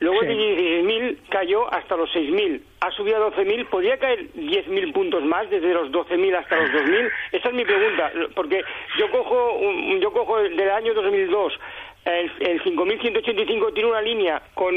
luego 0.00 0.20
de 0.20 0.34
16.000 0.34 1.16
cayó 1.30 1.72
hasta 1.72 1.96
los 1.96 2.10
6.000 2.14 2.60
ha 2.80 2.90
subido 2.92 3.16
a 3.16 3.30
12.000 3.30 3.68
podría 3.68 3.98
caer 3.98 4.26
10.000 4.34 4.92
puntos 4.92 5.24
más 5.24 5.48
desde 5.48 5.72
los 5.72 5.90
12.000 5.90 6.36
hasta 6.36 6.56
los 6.56 6.70
2.000 6.70 7.10
esa 7.32 7.48
es 7.48 7.54
mi 7.54 7.64
pregunta 7.64 8.12
porque 8.34 8.62
yo 8.98 9.10
cojo 9.10 9.60
yo 10.00 10.12
cojo 10.12 10.38
del 10.38 10.70
año 10.70 10.92
2002 10.94 11.58
el, 12.06 12.30
el 12.38 12.62
5.185 12.62 13.74
tiene 13.74 13.90
una 13.90 14.00
línea 14.00 14.40
con, 14.54 14.72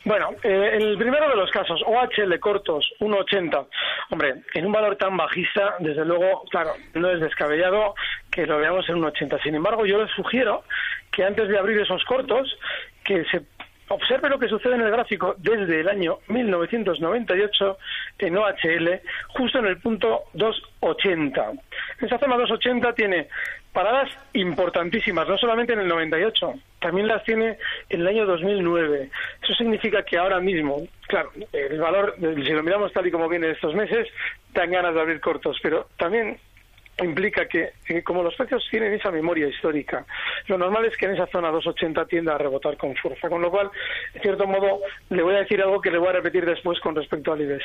Bueno, 0.05 0.31
eh, 0.43 0.71
el 0.75 0.99
primero 0.99 1.29
de 1.29 1.37
los 1.37 1.51
casos, 1.51 1.81
OHL 1.87 2.39
cortos, 2.41 2.87
1,80. 3.01 3.67
Hombre, 4.11 4.43
en 4.55 4.67
un 4.67 4.73
valor 4.73 4.97
tan 4.97 5.17
bajista, 5.17 5.77
desde 5.81 6.05
luego, 6.05 6.45
claro, 6.51 6.73
no 6.95 7.11
es 7.11 7.21
descabellado 7.21 7.95
que 8.31 8.47
lo 8.47 8.59
veamos 8.59 8.89
en 8.89 8.97
un 8.97 9.05
80. 9.05 9.39
Sin 9.43 9.55
embargo, 9.55 9.87
yo 9.87 10.03
les 10.03 10.11
sugiero 10.13 10.65
que 11.11 11.25
antes 11.25 11.49
de 11.49 11.59
abrir 11.59 11.81
esos 11.81 12.05
cortos, 12.05 12.59
que 13.05 13.25
se 13.25 13.43
observe 13.89 14.29
lo 14.29 14.39
que 14.39 14.49
sucede 14.49 14.75
en 14.75 14.83
el 14.83 14.91
gráfico 14.91 15.35
desde 15.39 15.81
el 15.81 15.89
año 15.89 16.19
1998 16.29 17.79
en 18.19 18.37
OHL, 18.37 19.01
justo 19.29 19.59
en 19.59 19.67
el 19.67 19.79
punto 19.79 20.25
280. 20.35 21.53
Esa 22.01 22.19
zona 22.19 22.37
280 22.37 22.93
tiene 22.95 23.29
paradas 23.73 24.11
importantísimas, 24.33 25.29
no 25.29 25.39
solamente 25.39 25.73
en 25.73 25.81
el 25.81 25.89
98, 25.89 26.55
también 26.81 27.07
las 27.07 27.23
tiene 27.25 27.59
en 27.89 28.01
el 28.01 28.07
año 28.09 28.27
2009. 28.27 29.11
Eso 29.43 29.55
significa 29.55 30.03
que 30.03 30.19
ahora 30.19 30.41
mismo, 30.41 30.83
claro, 31.07 31.31
el 31.53 31.79
valor, 31.79 32.15
si 32.19 32.53
lo 32.53 32.63
miramos 32.63 32.93
tal 32.93 33.07
y 33.07 33.11
como 33.11 33.29
viene 33.29 33.51
estos 33.51 33.75
meses, 33.75 34.09
dan 34.53 34.71
ganas 34.71 34.95
de 34.95 35.01
abrir 35.01 35.21
cortos, 35.21 35.59
pero 35.63 35.89
también 35.97 36.39
implica 37.05 37.47
que, 37.47 37.73
como 38.05 38.23
los 38.23 38.35
precios 38.35 38.67
tienen 38.71 38.93
esa 38.95 39.11
memoria 39.11 39.47
histórica, 39.47 40.05
lo 40.47 40.59
normal 40.59 40.85
es 40.87 40.97
que 40.97 41.07
en 41.07 41.13
esa 41.13 41.27
zona 41.27 41.51
280 41.51 42.07
tienda 42.07 42.35
a 42.35 42.39
rebotar 42.39 42.77
con 42.77 42.95
fuerza. 42.97 43.29
Con 43.29 43.43
lo 43.43 43.51
cual, 43.51 43.71
en 44.15 44.23
cierto 44.23 44.47
modo, 44.47 44.81
le 45.11 45.23
voy 45.23 45.35
a 45.35 45.41
decir 45.41 45.61
algo 45.63 45.81
que 45.81 45.91
le 45.91 45.99
voy 45.99 46.09
a 46.09 46.13
repetir 46.13 46.45
después 46.45 46.81
con 46.81 46.95
respecto 46.95 47.33
al 47.33 47.41
IBEX. 47.41 47.65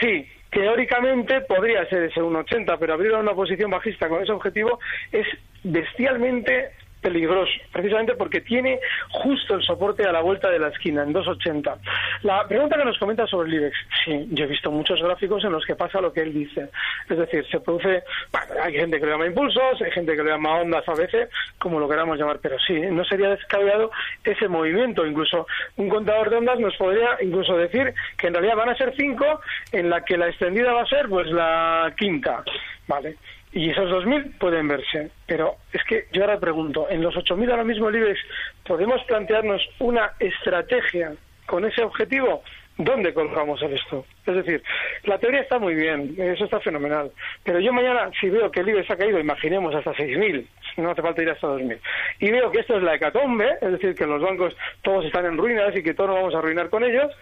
Sí, 0.00 0.28
teóricamente 0.50 1.40
podría 1.42 1.84
ser 1.86 2.04
ese 2.04 2.20
1,80, 2.20 2.76
pero 2.78 2.94
abrir 2.94 3.12
una 3.12 3.34
posición 3.34 3.70
bajista 3.70 4.08
con 4.08 4.22
ese 4.22 4.32
objetivo 4.32 4.78
es 5.12 5.26
bestialmente 5.62 6.72
peligroso, 7.04 7.52
precisamente 7.70 8.14
porque 8.14 8.40
tiene 8.40 8.80
justo 9.10 9.56
el 9.56 9.62
soporte 9.62 10.04
a 10.04 10.12
la 10.12 10.22
vuelta 10.22 10.48
de 10.50 10.58
la 10.58 10.68
esquina, 10.68 11.02
en 11.02 11.12
2,80. 11.12 11.76
La 12.22 12.48
pregunta 12.48 12.78
que 12.78 12.84
nos 12.86 12.98
comenta 12.98 13.26
sobre 13.26 13.48
el 13.50 13.54
IBEX, 13.56 13.76
sí, 14.06 14.28
yo 14.30 14.44
he 14.44 14.48
visto 14.48 14.70
muchos 14.70 15.02
gráficos 15.02 15.44
en 15.44 15.52
los 15.52 15.66
que 15.66 15.76
pasa 15.76 16.00
lo 16.00 16.14
que 16.14 16.22
él 16.22 16.32
dice. 16.32 16.70
Es 17.10 17.18
decir, 17.18 17.46
se 17.50 17.60
produce, 17.60 18.04
bueno, 18.32 18.62
hay 18.62 18.72
gente 18.72 18.98
que 18.98 19.04
lo 19.04 19.12
llama 19.12 19.26
impulsos, 19.26 19.82
hay 19.82 19.90
gente 19.90 20.16
que 20.16 20.22
lo 20.22 20.30
llama 20.30 20.62
ondas 20.62 20.88
a 20.88 20.94
veces, 20.94 21.28
como 21.58 21.78
lo 21.78 21.90
queramos 21.90 22.18
llamar, 22.18 22.38
pero 22.40 22.56
sí, 22.66 22.72
no 22.72 23.04
sería 23.04 23.28
descabellado 23.28 23.90
ese 24.24 24.48
movimiento. 24.48 25.04
Incluso 25.04 25.46
un 25.76 25.90
contador 25.90 26.30
de 26.30 26.36
ondas 26.36 26.58
nos 26.58 26.74
podría 26.76 27.18
incluso 27.20 27.54
decir 27.58 27.92
que 28.16 28.28
en 28.28 28.34
realidad 28.34 28.56
van 28.56 28.70
a 28.70 28.76
ser 28.76 28.94
cinco, 28.96 29.42
en 29.72 29.90
la 29.90 30.02
que 30.06 30.16
la 30.16 30.28
extendida 30.28 30.72
va 30.72 30.84
a 30.84 30.86
ser 30.86 31.06
pues 31.06 31.26
la 31.26 31.92
quinta. 31.98 32.42
Vale. 32.88 33.16
Y 33.54 33.70
esos 33.70 33.88
2.000 33.88 34.36
pueden 34.38 34.66
verse. 34.66 35.10
Pero 35.26 35.56
es 35.72 35.82
que 35.84 36.06
yo 36.12 36.22
ahora 36.22 36.40
pregunto, 36.40 36.88
en 36.90 37.02
los 37.02 37.14
8.000 37.14 37.50
ahora 37.50 37.64
mismo 37.64 37.88
libres, 37.88 38.18
¿podemos 38.66 39.02
plantearnos 39.04 39.62
una 39.78 40.10
estrategia 40.18 41.14
con 41.46 41.64
ese 41.64 41.82
objetivo? 41.82 42.42
¿Dónde 42.76 43.14
colgamos 43.14 43.62
el 43.62 43.74
esto? 43.74 44.04
Es 44.26 44.34
decir, 44.34 44.60
la 45.04 45.18
teoría 45.18 45.42
está 45.42 45.60
muy 45.60 45.76
bien, 45.76 46.16
eso 46.18 46.44
está 46.44 46.58
fenomenal. 46.58 47.12
Pero 47.44 47.60
yo 47.60 47.72
mañana, 47.72 48.10
si 48.20 48.28
veo 48.28 48.50
que 48.50 48.60
el 48.60 48.68
IBEX 48.70 48.90
ha 48.90 48.96
caído, 48.96 49.20
imaginemos 49.20 49.72
hasta 49.72 49.92
6.000, 49.92 50.44
no 50.78 50.90
hace 50.90 51.02
falta 51.02 51.22
ir 51.22 51.30
hasta 51.30 51.46
2.000, 51.46 51.78
y 52.18 52.30
veo 52.32 52.50
que 52.50 52.58
esto 52.58 52.76
es 52.76 52.82
la 52.82 52.96
hecatombe, 52.96 53.48
es 53.60 53.70
decir, 53.70 53.94
que 53.94 54.06
los 54.06 54.20
bancos 54.20 54.56
todos 54.82 55.04
están 55.04 55.26
en 55.26 55.38
ruinas 55.38 55.76
y 55.76 55.84
que 55.84 55.94
todos 55.94 56.10
nos 56.10 56.16
vamos 56.16 56.34
a 56.34 56.38
arruinar 56.38 56.68
con 56.68 56.82
ellos, 56.82 57.12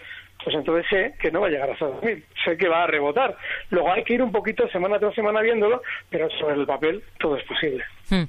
pues 0.42 0.56
entonces 0.56 0.86
sé 0.90 1.14
que 1.20 1.30
no 1.30 1.40
va 1.40 1.46
a 1.46 1.50
llegar 1.50 1.70
hasta 1.70 1.86
2000, 1.86 2.24
sé 2.44 2.56
que 2.56 2.68
va 2.68 2.84
a 2.84 2.86
rebotar. 2.86 3.36
Luego 3.70 3.92
hay 3.92 4.04
que 4.04 4.14
ir 4.14 4.22
un 4.22 4.32
poquito 4.32 4.66
semana 4.68 4.98
tras 4.98 5.14
semana 5.14 5.40
viéndolo, 5.40 5.82
pero 6.10 6.28
sobre 6.40 6.56
el 6.56 6.66
papel 6.66 7.02
todo 7.18 7.36
es 7.36 7.44
posible. 7.44 7.84
Hmm. 8.10 8.24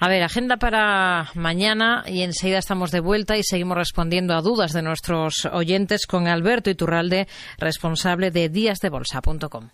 A 0.00 0.08
ver, 0.08 0.22
agenda 0.22 0.56
para 0.56 1.26
mañana 1.34 2.04
y 2.06 2.22
enseguida 2.22 2.58
estamos 2.58 2.90
de 2.90 3.00
vuelta 3.00 3.36
y 3.36 3.42
seguimos 3.42 3.76
respondiendo 3.76 4.34
a 4.34 4.40
dudas 4.40 4.72
de 4.72 4.82
nuestros 4.82 5.46
oyentes 5.52 6.06
con 6.06 6.26
Alberto 6.26 6.70
Iturralde, 6.70 7.26
responsable 7.58 8.30
de 8.30 8.48
díasdebolsa.com. 8.48 9.70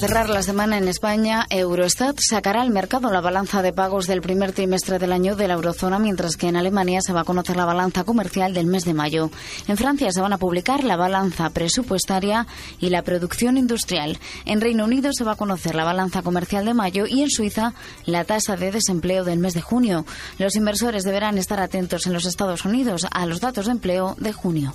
cerrar 0.00 0.30
la 0.30 0.42
semana 0.42 0.78
en 0.78 0.88
España, 0.88 1.46
Eurostat 1.50 2.18
sacará 2.26 2.62
al 2.62 2.70
mercado 2.70 3.10
la 3.10 3.20
balanza 3.20 3.60
de 3.60 3.74
pagos 3.74 4.06
del 4.06 4.22
primer 4.22 4.52
trimestre 4.52 4.98
del 4.98 5.12
año 5.12 5.36
de 5.36 5.46
la 5.46 5.54
eurozona, 5.54 5.98
mientras 5.98 6.38
que 6.38 6.48
en 6.48 6.56
Alemania 6.56 7.02
se 7.02 7.12
va 7.12 7.20
a 7.20 7.24
conocer 7.24 7.58
la 7.58 7.66
balanza 7.66 8.04
comercial 8.04 8.54
del 8.54 8.64
mes 8.64 8.86
de 8.86 8.94
mayo. 8.94 9.30
En 9.68 9.76
Francia 9.76 10.10
se 10.10 10.22
van 10.22 10.32
a 10.32 10.38
publicar 10.38 10.84
la 10.84 10.96
balanza 10.96 11.50
presupuestaria 11.50 12.46
y 12.78 12.88
la 12.88 13.02
producción 13.02 13.58
industrial. 13.58 14.18
En 14.46 14.62
Reino 14.62 14.84
Unido 14.84 15.10
se 15.12 15.24
va 15.24 15.32
a 15.32 15.36
conocer 15.36 15.74
la 15.74 15.84
balanza 15.84 16.22
comercial 16.22 16.64
de 16.64 16.72
mayo 16.72 17.04
y 17.06 17.20
en 17.20 17.28
Suiza 17.28 17.74
la 18.06 18.24
tasa 18.24 18.56
de 18.56 18.72
desempleo 18.72 19.24
del 19.24 19.38
mes 19.38 19.52
de 19.52 19.60
junio. 19.60 20.06
Los 20.38 20.56
inversores 20.56 21.04
deberán 21.04 21.36
estar 21.36 21.60
atentos 21.60 22.06
en 22.06 22.14
los 22.14 22.24
Estados 22.24 22.64
Unidos 22.64 23.06
a 23.10 23.26
los 23.26 23.40
datos 23.42 23.66
de 23.66 23.72
empleo 23.72 24.16
de 24.18 24.32
junio. 24.32 24.74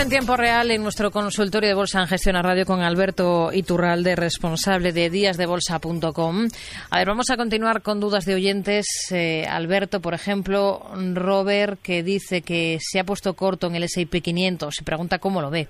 En 0.00 0.08
tiempo 0.08 0.36
real 0.36 0.70
en 0.70 0.82
nuestro 0.82 1.10
consultorio 1.10 1.68
de 1.68 1.74
Bolsa 1.74 2.00
en 2.00 2.06
Gestión 2.06 2.36
a 2.36 2.42
Radio 2.42 2.64
con 2.64 2.82
Alberto 2.82 3.50
Iturralde, 3.52 4.14
responsable 4.14 4.92
de 4.92 5.10
díasdebolsa.com. 5.10 6.48
A 6.90 6.98
ver, 6.98 7.08
vamos 7.08 7.30
a 7.30 7.36
continuar 7.36 7.82
con 7.82 7.98
dudas 7.98 8.24
de 8.24 8.34
oyentes. 8.34 8.86
Eh, 9.12 9.44
Alberto, 9.50 10.00
por 10.00 10.14
ejemplo, 10.14 10.82
Robert, 11.14 11.80
que 11.82 12.04
dice 12.04 12.42
que 12.42 12.78
se 12.80 13.00
ha 13.00 13.04
puesto 13.04 13.34
corto 13.34 13.66
en 13.66 13.74
el 13.74 13.84
S&P 13.84 14.20
500, 14.20 14.72
se 14.72 14.84
pregunta 14.84 15.18
cómo 15.18 15.40
lo 15.40 15.50
ve. 15.50 15.66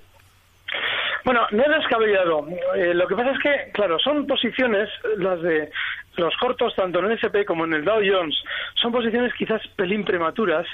Bueno, 1.25 1.41
no 1.51 1.63
es 1.63 1.69
descabellado. 1.69 2.47
Eh, 2.75 2.93
lo 2.93 3.07
que 3.07 3.15
pasa 3.15 3.31
es 3.31 3.39
que, 3.39 3.71
claro, 3.73 3.97
son 3.99 4.27
posiciones 4.27 4.89
las 5.17 5.41
de 5.41 5.71
los 6.19 6.35
cortos, 6.37 6.75
tanto 6.75 6.99
en 6.99 7.05
el 7.05 7.11
SP 7.17 7.45
como 7.45 7.65
en 7.65 7.73
el 7.73 7.85
Dow 7.85 8.01
Jones, 8.05 8.35
son 8.75 8.91
posiciones 8.91 9.33
quizás 9.33 9.61
pelín 9.75 10.03
prematuras 10.03 10.67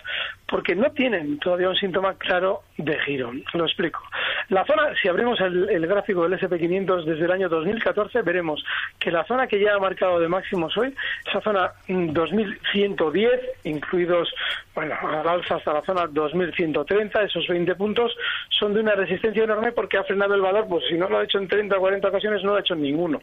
porque 0.48 0.76
no 0.76 0.92
tienen 0.92 1.40
todavía 1.40 1.70
un 1.70 1.76
síntoma 1.76 2.16
claro 2.16 2.62
de 2.78 3.00
giro. 3.00 3.32
Lo 3.54 3.66
explico. 3.66 4.02
La 4.50 4.66
zona, 4.66 4.94
si 5.02 5.08
abrimos 5.08 5.40
el, 5.42 5.88
gráfico 5.88 6.28
del 6.28 6.40
SP500 6.40 7.06
desde 7.06 7.26
el 7.26 7.32
año 7.32 7.50
2014, 7.50 8.22
veremos 8.22 8.64
que 9.00 9.12
la 9.12 9.24
zona 9.26 9.48
que 9.48 9.60
ya 9.60 9.76
ha 9.76 9.80
marcado 9.80 10.20
de 10.20 10.28
máximos 10.28 10.76
hoy, 10.78 10.94
esa 11.28 11.42
zona 11.42 11.72
2110, 11.88 13.42
incluidos, 13.64 14.34
bueno, 14.76 14.96
al 15.02 15.28
alza 15.28 15.56
hasta 15.56 15.74
la 15.74 15.82
zona 15.82 16.08
2130, 16.08 17.24
esos 17.24 17.48
20 17.48 17.76
puntos, 17.76 18.16
son 18.50 18.74
de 18.74 18.82
una 18.82 18.94
resistencia 18.94 19.44
enorme 19.44 19.72
porque 19.72 19.98
ha 19.98 20.04
frenado 20.04 20.36
el 20.36 20.42
valor, 20.42 20.68
pues 20.68 20.86
si 20.88 20.96
no 20.96 21.10
lo 21.10 21.18
ha 21.18 21.24
hecho 21.24 21.40
en 21.40 21.48
30 21.48 21.76
o 21.76 21.80
40 21.80 22.08
ocasiones, 22.08 22.44
no 22.44 22.52
lo 22.52 22.58
ha 22.58 22.62
hecho 22.62 22.76
en 22.76 22.82
ninguno. 22.82 23.22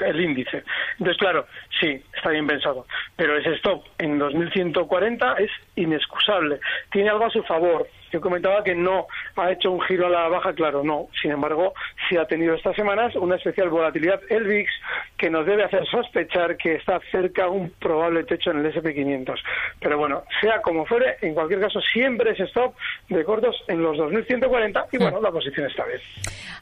El 0.00 0.20
índice. 0.20 0.62
Entonces, 0.98 1.16
claro, 1.18 1.46
sí, 1.80 2.02
está 2.14 2.30
bien 2.30 2.46
pensado, 2.46 2.86
pero 3.16 3.36
ese 3.36 3.54
stop 3.54 3.84
en 3.98 4.18
2140 4.18 5.34
es 5.34 5.50
inexcusable. 5.76 6.60
Tiene 6.90 7.10
algo 7.10 7.26
a 7.26 7.30
su 7.30 7.42
favor. 7.42 7.88
Yo 8.10 8.20
comentaba 8.22 8.64
que 8.64 8.74
no 8.74 9.06
ha 9.36 9.52
hecho 9.52 9.70
un 9.70 9.82
giro 9.82 10.06
a 10.06 10.10
la 10.10 10.28
baja, 10.28 10.54
claro, 10.54 10.82
no. 10.82 11.08
Sin 11.20 11.30
embargo, 11.30 11.74
sí 12.08 12.16
ha 12.16 12.24
tenido 12.24 12.54
estas 12.54 12.74
semanas 12.74 13.14
una 13.16 13.36
especial 13.36 13.68
volatilidad 13.68 14.20
el 14.30 14.44
VIX 14.44 14.70
que 15.18 15.28
nos 15.28 15.44
debe 15.44 15.64
hacer 15.64 15.86
sospechar 15.86 16.56
que 16.56 16.76
está 16.76 17.00
cerca 17.10 17.48
un 17.48 17.70
probable 17.78 18.24
techo 18.24 18.50
en 18.50 18.64
el 18.64 18.72
SP500. 18.72 19.34
Pero 19.80 19.98
bueno, 19.98 20.22
sea 20.40 20.62
como 20.62 20.86
fuere, 20.86 21.16
en 21.20 21.34
cualquier 21.34 21.60
caso, 21.60 21.80
siempre 21.80 22.32
es 22.32 22.40
stop 22.40 22.74
de 23.08 23.24
cortos 23.24 23.56
en 23.68 23.82
los 23.82 23.98
2140 23.98 24.86
y 24.92 24.98
bueno, 24.98 25.20
la 25.20 25.30
posición 25.30 25.66
está 25.66 25.84
bien. 25.84 26.00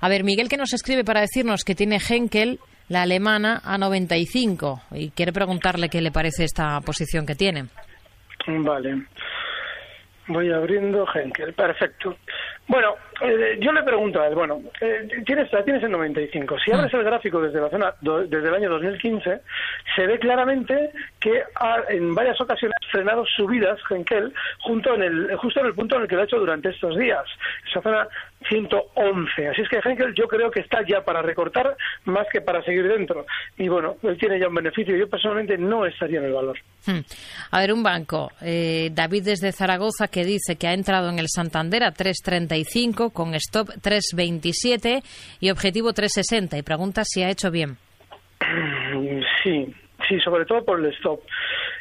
A 0.00 0.08
ver, 0.08 0.24
Miguel, 0.24 0.48
que 0.48 0.56
nos 0.56 0.72
escribe 0.72 1.04
para 1.04 1.20
decirnos 1.20 1.64
que 1.64 1.74
tiene 1.74 1.98
Henkel 2.08 2.58
la 2.88 3.02
alemana 3.02 3.60
a 3.64 3.78
95 3.78 4.82
y 4.92 5.10
quiere 5.10 5.32
preguntarle 5.32 5.88
qué 5.88 6.00
le 6.00 6.12
parece 6.12 6.44
esta 6.44 6.80
posición 6.80 7.26
que 7.26 7.34
tiene. 7.34 7.66
Vale. 8.46 9.06
Voy 10.28 10.50
abriendo 10.50 11.06
Henkel, 11.12 11.54
perfecto. 11.54 12.16
Bueno, 12.68 12.96
eh, 13.22 13.58
yo 13.60 13.72
le 13.72 13.82
pregunto 13.82 14.20
a 14.20 14.26
él, 14.26 14.34
bueno, 14.34 14.60
eh, 14.80 15.08
tienes, 15.24 15.52
la 15.52 15.64
tienes 15.64 15.82
en 15.84 15.92
95. 15.92 16.58
Si 16.58 16.72
abres 16.72 16.92
el 16.92 17.04
gráfico 17.04 17.40
desde 17.40 17.60
la 17.60 17.70
zona, 17.70 17.94
desde 18.00 18.48
el 18.48 18.54
año 18.54 18.70
2015, 18.70 19.40
se 19.94 20.06
ve 20.06 20.18
claramente 20.18 20.90
que 21.20 21.42
ha 21.54 21.82
en 21.88 22.14
varias 22.14 22.40
ocasiones 22.40 22.76
frenado 22.90 23.24
subidas 23.24 23.78
Henkel 23.88 24.32
junto 24.60 24.94
en 24.94 25.02
el, 25.02 25.36
justo 25.36 25.60
en 25.60 25.66
el 25.66 25.74
punto 25.74 25.96
en 25.96 26.02
el 26.02 26.08
que 26.08 26.16
lo 26.16 26.22
ha 26.22 26.24
hecho 26.24 26.38
durante 26.38 26.70
estos 26.70 26.96
días. 26.96 27.24
Esa 27.70 27.80
zona 27.82 28.08
111. 28.48 29.48
Así 29.48 29.62
es 29.62 29.68
que 29.68 29.80
Henkel 29.82 30.14
yo 30.14 30.28
creo 30.28 30.50
que 30.50 30.60
está 30.60 30.80
ya 30.86 31.02
para 31.02 31.22
recortar 31.22 31.76
más 32.04 32.26
que 32.32 32.40
para 32.40 32.62
seguir 32.62 32.86
dentro. 32.86 33.26
Y 33.56 33.68
bueno, 33.68 33.96
él 34.02 34.18
tiene 34.18 34.38
ya 34.38 34.48
un 34.48 34.54
beneficio. 34.54 34.96
Yo 34.96 35.08
personalmente 35.08 35.56
no 35.56 35.86
estaría 35.86 36.18
en 36.18 36.26
el 36.26 36.32
valor. 36.32 36.58
Hmm. 36.86 37.00
A 37.50 37.60
ver, 37.60 37.72
un 37.72 37.82
banco. 37.82 38.30
Eh, 38.42 38.90
David 38.92 39.24
desde 39.24 39.52
Zaragoza 39.52 40.08
que 40.08 40.24
dice 40.24 40.56
que 40.56 40.68
ha 40.68 40.74
entrado 40.74 41.08
en 41.08 41.18
el 41.18 41.26
Santander 41.28 41.82
a 41.82 41.92
3.35 42.64 43.12
con 43.12 43.34
stop 43.34 43.68
3.27 43.82 45.02
y 45.40 45.50
objetivo 45.50 45.92
3.60 45.92 46.58
y 46.58 46.62
pregunta 46.62 47.02
si 47.04 47.22
ha 47.22 47.30
hecho 47.30 47.50
bien. 47.50 47.76
Sí, 49.42 49.74
sí, 50.08 50.20
sobre 50.20 50.44
todo 50.44 50.64
por 50.64 50.80
el 50.80 50.92
stop. 50.94 51.20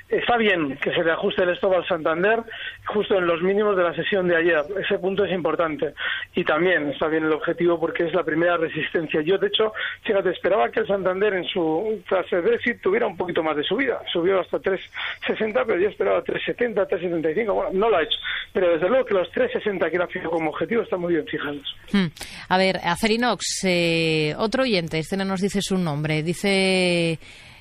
Está 0.07 0.37
bien 0.37 0.77
que 0.77 0.93
se 0.93 1.03
le 1.03 1.11
ajuste 1.11 1.41
el 1.41 1.49
stop 1.51 1.73
al 1.73 1.87
Santander 1.87 2.43
justo 2.85 3.17
en 3.17 3.25
los 3.25 3.41
mínimos 3.41 3.75
de 3.75 3.83
la 3.83 3.93
sesión 3.95 4.27
de 4.27 4.35
ayer. 4.35 4.63
Ese 4.79 4.99
punto 4.99 5.25
es 5.25 5.33
importante. 5.33 5.95
Y 6.35 6.43
también 6.43 6.89
está 6.89 7.07
bien 7.07 7.25
el 7.25 7.33
objetivo 7.33 7.79
porque 7.79 8.05
es 8.05 8.13
la 8.13 8.23
primera 8.23 8.55
resistencia. 8.55 9.21
Yo, 9.21 9.39
de 9.39 9.47
hecho, 9.47 9.73
fíjate, 10.03 10.29
esperaba 10.29 10.69
que 10.69 10.81
el 10.81 10.87
Santander 10.87 11.33
en 11.33 11.45
su 11.45 12.03
fase 12.07 12.35
de 12.35 12.41
Brexit 12.43 12.81
tuviera 12.81 13.07
un 13.07 13.17
poquito 13.17 13.41
más 13.41 13.57
de 13.57 13.63
subida. 13.63 13.99
Subió 14.13 14.41
hasta 14.41 14.59
3,60, 14.59 15.63
pero 15.65 15.79
yo 15.79 15.89
esperaba 15.89 16.23
3,70, 16.23 16.87
3,75. 16.87 17.53
Bueno, 17.53 17.69
no 17.73 17.89
lo 17.89 17.97
ha 17.97 18.03
hecho. 18.03 18.19
Pero 18.53 18.73
desde 18.73 18.87
luego 18.87 19.05
que 19.05 19.13
los 19.15 19.31
3,60 19.31 19.89
que 19.89 19.95
era 19.95 20.07
fijo 20.07 20.29
como 20.29 20.51
objetivo 20.51 20.83
están 20.83 21.01
muy 21.01 21.13
bien 21.13 21.25
fijados. 21.25 21.75
Hmm. 21.91 22.07
A 22.49 22.57
ver, 22.59 22.77
Acerinox, 22.83 23.63
eh, 23.63 24.35
otro 24.37 24.63
oyente, 24.63 24.99
este 24.99 25.17
no 25.17 25.25
nos 25.25 25.41
dice 25.41 25.61
su 25.63 25.79
nombre. 25.79 26.21
Dice 26.21 27.17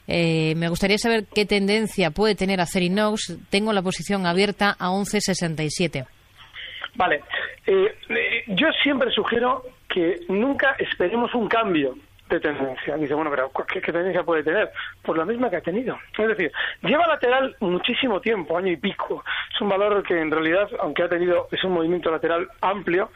eh, 0.07 0.55
me 0.57 0.69
gustaría 0.69 0.99
saber 0.99 1.25
qué 1.35 1.47
tendencia 1.47 2.11
puede 2.11 2.35
tener 2.35 2.61
Acerinox. 2.61 3.39
Tengo 3.51 3.73
la 3.73 3.83
posición 3.83 4.27
abierta 4.27 4.77
a 4.79 4.89
11.67. 4.89 6.07
Vale. 6.95 7.23
Eh, 7.67 7.95
eh, 8.09 8.45
yo 8.49 8.69
siempre 8.83 9.11
sugiero 9.11 9.65
que 9.89 10.21
nunca 10.29 10.77
esperemos 10.79 11.35
un 11.35 11.49
cambio 11.49 11.97
de 12.29 12.41
tendencia. 12.41 12.97
Dice, 12.97 13.15
bueno, 13.15 13.31
pero 13.31 13.51
¿qué, 13.67 13.81
tendencia 13.81 14.23
puede 14.23 14.43
tener? 14.43 14.71
Pues 15.03 15.19
la 15.19 15.25
misma 15.25 15.51
que 15.51 15.57
ha 15.57 15.61
tenido. 15.61 15.99
Es 16.19 16.29
decir, 16.29 16.53
lleva 16.83 17.07
lateral 17.07 17.57
muchísimo 17.61 18.21
tiempo, 18.21 18.57
año 18.57 18.73
y 18.73 18.77
pico. 18.77 19.25
Es 19.53 19.61
un 19.61 19.69
valor 19.69 20.03
que 20.03 20.19
en 20.19 20.31
realidad, 20.31 20.69
aunque 20.81 21.03
ha 21.03 21.09
tenido, 21.09 21.49
es 21.51 21.63
un 21.65 21.73
movimiento 21.73 22.11
lateral 22.11 22.49
amplio, 22.61 23.11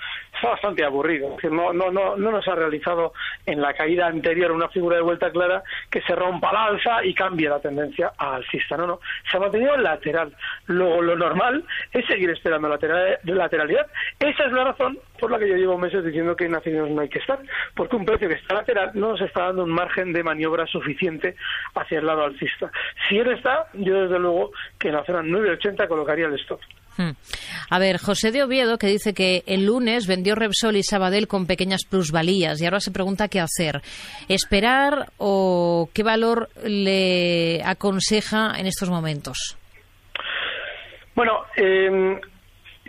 bastante 0.47 0.85
aburrido. 0.85 1.37
No, 1.51 1.73
no, 1.73 1.91
no, 1.91 2.17
no 2.17 2.31
nos 2.31 2.47
ha 2.47 2.55
realizado 2.55 3.13
en 3.47 3.61
la 3.61 3.75
caída 3.75 4.07
anterior 4.07 4.53
una 4.53 4.69
figura 4.69 4.97
de 4.97 5.03
vuelta 5.03 5.31
clara 5.31 5.63
que 5.91 6.03
se 6.03 6.15
rompa 6.15 6.53
la 6.53 6.65
alza 6.67 7.05
y 7.05 7.15
cambie 7.15 7.49
la 7.49 7.61
tendencia 7.61 8.13
a 8.17 8.37
alcista. 8.37 8.77
No, 8.77 8.87
no. 8.87 9.01
Se 9.31 9.37
ha 9.37 9.41
mantenido 9.41 9.77
lateral. 9.77 10.35
Luego, 10.67 11.03
lo 11.03 11.17
normal 11.17 11.65
es 11.93 12.07
seguir 12.07 12.31
esperando 12.31 12.69
lateral, 12.69 13.19
lateralidad. 13.25 13.87
Esa 14.19 14.45
es 14.45 14.53
la 14.53 14.65
razón 14.65 14.99
por 15.19 15.31
la 15.31 15.39
que 15.39 15.49
yo 15.49 15.57
llevo 15.57 15.79
meses 15.79 16.05
diciendo 16.05 16.37
que 16.37 16.45
en 16.45 16.53
Naciones 16.53 16.91
no 16.91 17.01
hay 17.01 17.09
que 17.09 17.19
estar. 17.19 17.39
Porque 17.75 17.97
un 17.97 18.05
precio 18.05 18.29
que 18.29 18.35
está 18.35 18.55
lateral 18.55 18.91
no 18.95 19.13
nos 19.13 19.21
está 19.21 19.47
dando 19.47 19.65
un 19.65 19.71
margen 19.71 20.13
de 20.13 20.23
maniobra 20.23 20.67
suficiente 20.67 21.37
hacia 21.75 21.99
el 21.99 22.07
lado 22.07 22.25
alcista. 22.25 22.71
Si 23.09 23.19
él 23.19 23.31
está, 23.33 23.67
yo 23.75 24.03
desde 24.03 24.19
luego 24.19 24.53
que 24.79 24.89
en 24.89 24.95
la 24.95 25.05
zona 25.05 25.23
9.80 25.23 25.89
colocaría 25.89 26.27
el 26.27 26.35
stop. 26.35 26.61
Hmm. 26.99 27.13
A 27.71 27.79
ver, 27.79 27.99
José 27.99 28.33
de 28.33 28.43
Oviedo, 28.43 28.77
que 28.77 28.89
dice 28.89 29.15
que 29.15 29.45
el 29.47 29.65
lunes 29.65 30.09
vendió 30.09 30.35
Repsol 30.35 30.77
y 30.77 30.83
Sabadell 30.83 31.29
con 31.29 31.47
pequeñas 31.47 31.85
plusvalías 31.89 32.61
y 32.61 32.65
ahora 32.65 32.81
se 32.81 32.91
pregunta 32.91 33.29
qué 33.29 33.39
hacer. 33.41 33.81
¿Esperar 34.29 35.07
o 35.17 35.89
qué 35.95 36.03
valor 36.03 36.49
le 36.65 37.63
aconseja 37.65 38.59
en 38.59 38.67
estos 38.67 38.91
momentos? 38.91 39.57
Bueno, 41.15 41.45
eh, 41.57 42.21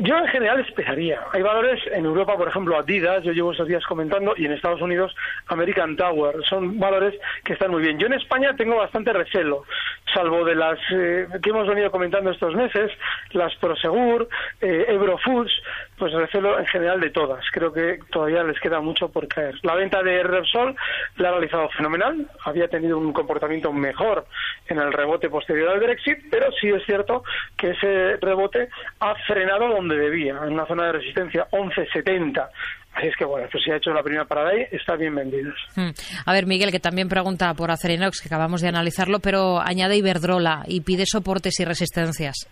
yo 0.01 0.17
en 0.17 0.27
general 0.27 0.61
esperaría. 0.61 1.19
Hay 1.33 1.41
valores 1.41 1.81
en 1.91 2.05
Europa, 2.05 2.37
por 2.37 2.47
ejemplo, 2.47 2.77
Adidas, 2.77 3.21
yo 3.23 3.33
llevo 3.33 3.51
esos 3.51 3.67
días 3.67 3.83
comentando, 3.85 4.33
y 4.37 4.45
en 4.45 4.53
Estados 4.53 4.81
Unidos 4.81 5.13
American 5.47 5.97
Tower. 5.97 6.35
Son 6.47 6.79
valores 6.79 7.19
que 7.43 7.53
están 7.53 7.71
muy 7.71 7.81
bien. 7.81 7.99
Yo 7.99 8.07
en 8.07 8.13
España 8.13 8.55
tengo 8.55 8.77
bastante 8.77 9.11
recelo, 9.11 9.65
salvo 10.13 10.43
de 10.43 10.55
las 10.55 10.79
eh, 10.91 11.27
que 11.41 11.49
hemos 11.49 11.67
venido 11.67 11.91
comentando 11.91 12.31
estos 12.31 12.55
meses, 12.55 12.91
las 13.31 13.55
Prosegur, 13.55 14.27
eh, 14.61 14.85
Eurofoods, 14.87 15.51
pues 15.97 16.13
recelo 16.13 16.59
en 16.59 16.65
general 16.67 16.99
de 16.99 17.09
todas. 17.09 17.43
Creo 17.51 17.71
que 17.71 17.99
todavía 18.11 18.43
les 18.43 18.59
queda 18.59 18.79
mucho 18.79 19.09
por 19.09 19.27
caer. 19.27 19.55
La 19.63 19.75
venta 19.75 20.01
de 20.03 20.23
Repsol 20.23 20.75
la 21.17 21.29
ha 21.29 21.31
realizado 21.31 21.69
fenomenal, 21.69 22.27
había 22.45 22.67
tenido 22.67 22.97
un 22.97 23.13
comportamiento 23.13 23.71
mejor 23.71 24.25
en 24.67 24.79
el 24.79 24.93
rebote 24.93 25.29
posterior 25.29 25.69
al 25.69 25.79
Brexit, 25.79 26.19
pero 26.29 26.51
sí 26.51 26.69
es 26.69 26.83
cierto 26.85 27.23
que 27.57 27.71
ese 27.71 28.17
rebote 28.17 28.69
ha 28.99 29.15
frenado 29.27 29.67
donde 29.69 29.97
debía, 29.97 30.37
en 30.43 30.53
una 30.53 30.65
zona 30.65 30.87
de 30.87 30.93
resistencia 30.93 31.47
11.70. 31.51 32.49
Así 32.93 33.07
es 33.07 33.15
que 33.15 33.25
bueno, 33.25 33.47
pues 33.51 33.63
si 33.63 33.71
ha 33.71 33.77
hecho 33.77 33.91
la 33.91 34.03
primera 34.03 34.25
parada 34.25 34.49
ahí, 34.49 34.65
está 34.71 34.95
bien 34.95 35.15
vendidos. 35.15 35.55
Hmm. 35.75 35.91
A 36.25 36.33
ver, 36.33 36.45
Miguel, 36.45 36.71
que 36.71 36.79
también 36.79 37.07
pregunta 37.07 37.53
por 37.53 37.71
Acerinox, 37.71 38.21
que 38.21 38.27
acabamos 38.27 38.61
de 38.61 38.67
analizarlo, 38.67 39.19
pero 39.19 39.59
añade 39.59 39.97
Iberdrola 39.97 40.63
y 40.67 40.81
pide 40.81 41.05
soportes 41.05 41.59
y 41.59 41.65
resistencias. 41.65 42.49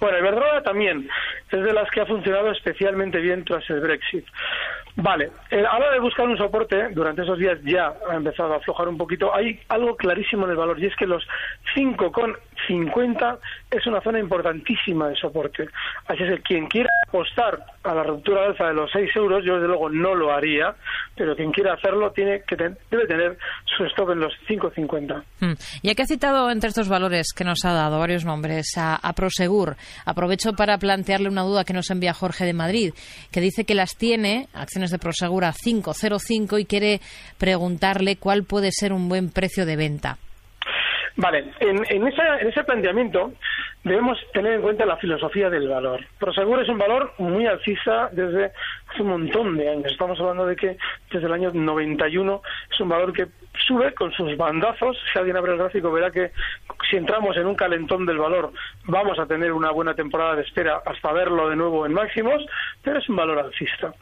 Bueno, 0.00 0.18
Iberdrola 0.18 0.62
también 0.62 1.08
es 1.50 1.62
de 1.62 1.72
las 1.72 1.90
que 1.90 2.00
ha 2.00 2.06
funcionado 2.06 2.50
especialmente 2.50 3.20
bien 3.20 3.44
tras 3.44 3.68
el 3.70 3.80
Brexit. 3.80 4.24
Vale, 4.96 5.30
eh, 5.50 5.60
a 5.60 5.62
la 5.62 5.76
hora 5.76 5.92
de 5.92 6.00
buscar 6.00 6.26
un 6.26 6.36
soporte, 6.36 6.88
durante 6.90 7.22
esos 7.22 7.38
días 7.38 7.58
ya 7.62 7.94
ha 8.10 8.14
empezado 8.14 8.52
a 8.52 8.56
aflojar 8.56 8.88
un 8.88 8.98
poquito. 8.98 9.34
Hay 9.34 9.58
algo 9.68 9.96
clarísimo 9.96 10.44
en 10.44 10.50
el 10.50 10.56
valor 10.56 10.78
y 10.78 10.86
es 10.86 10.96
que 10.96 11.06
los 11.06 11.26
5,50 11.74 13.38
es 13.70 13.86
una 13.86 14.00
zona 14.02 14.18
importantísima 14.18 15.08
de 15.08 15.16
soporte. 15.16 15.68
Así 16.06 16.22
es 16.24 16.30
que 16.36 16.42
quien 16.42 16.66
quiera 16.66 16.90
apostar 17.12 17.58
a 17.84 17.94
la 17.94 18.02
ruptura 18.04 18.46
alza 18.46 18.68
de 18.68 18.74
los 18.74 18.90
6 18.90 19.10
euros, 19.16 19.44
yo 19.44 19.54
desde 19.54 19.68
luego 19.68 19.90
no 19.90 20.14
lo 20.14 20.32
haría, 20.32 20.74
pero 21.14 21.36
quien 21.36 21.52
quiera 21.52 21.74
hacerlo 21.74 22.10
tiene 22.12 22.42
que 22.48 22.56
debe 22.56 23.06
tener 23.06 23.36
su 23.76 23.84
stop 23.84 24.12
en 24.12 24.20
los 24.20 24.32
5,50. 24.48 25.22
Hmm. 25.40 25.52
Ya 25.82 25.94
que 25.94 26.02
ha 26.02 26.06
citado 26.06 26.50
entre 26.50 26.68
estos 26.70 26.88
valores 26.88 27.34
que 27.36 27.44
nos 27.44 27.64
ha 27.66 27.72
dado 27.72 27.98
varios 27.98 28.24
nombres 28.24 28.78
a, 28.78 28.96
a 28.96 29.12
Prosegur, 29.12 29.76
aprovecho 30.06 30.54
para 30.54 30.78
plantearle 30.78 31.28
una 31.28 31.42
duda 31.42 31.64
que 31.64 31.74
nos 31.74 31.90
envía 31.90 32.14
Jorge 32.14 32.46
de 32.46 32.54
Madrid, 32.54 32.94
que 33.30 33.40
dice 33.42 33.64
que 33.64 33.74
las 33.74 33.96
tiene, 33.96 34.48
acciones 34.54 34.90
de 34.90 34.98
Prosegura 34.98 35.52
505, 35.52 36.58
y 36.58 36.64
quiere 36.64 37.00
preguntarle 37.38 38.16
cuál 38.16 38.44
puede 38.44 38.70
ser 38.72 38.94
un 38.94 39.10
buen 39.10 39.30
precio 39.30 39.66
de 39.66 39.76
venta. 39.76 40.16
Vale, 41.16 41.52
en, 41.60 41.76
en, 41.90 42.06
en 42.06 42.48
ese 42.48 42.64
planteamiento 42.64 43.32
debemos 43.84 44.18
tener 44.32 44.54
en 44.54 44.62
cuenta 44.62 44.86
la 44.86 44.96
filosofía 44.96 45.50
del 45.50 45.68
valor. 45.68 46.04
Prosegur 46.18 46.62
es 46.62 46.68
un 46.68 46.78
valor 46.78 47.12
muy 47.18 47.46
alcista 47.46 48.08
desde 48.12 48.52
hace 48.88 49.02
un 49.02 49.08
montón 49.08 49.56
de 49.56 49.68
años. 49.68 49.90
Estamos 49.90 50.18
hablando 50.20 50.46
de 50.46 50.56
que 50.56 50.76
desde 51.10 51.26
el 51.26 51.32
año 51.32 51.50
91 51.52 52.42
es 52.70 52.80
un 52.80 52.88
valor 52.88 53.12
que 53.12 53.26
sube 53.66 53.92
con 53.94 54.12
sus 54.12 54.36
bandazos. 54.36 54.96
Si 55.12 55.18
alguien 55.18 55.36
abre 55.36 55.52
el 55.52 55.58
gráfico 55.58 55.90
verá 55.90 56.10
que 56.10 56.30
si 56.88 56.96
entramos 56.96 57.36
en 57.36 57.46
un 57.46 57.54
calentón 57.54 58.06
del 58.06 58.18
valor 58.18 58.52
vamos 58.84 59.18
a 59.18 59.26
tener 59.26 59.52
una 59.52 59.70
buena 59.70 59.94
temporada 59.94 60.36
de 60.36 60.42
espera 60.42 60.82
hasta 60.84 61.12
verlo 61.12 61.48
de 61.48 61.56
nuevo 61.56 61.84
en 61.84 61.92
máximos, 61.92 62.44
pero 62.82 62.98
es 62.98 63.08
un 63.08 63.16
valor 63.16 63.38
alcista. 63.38 63.94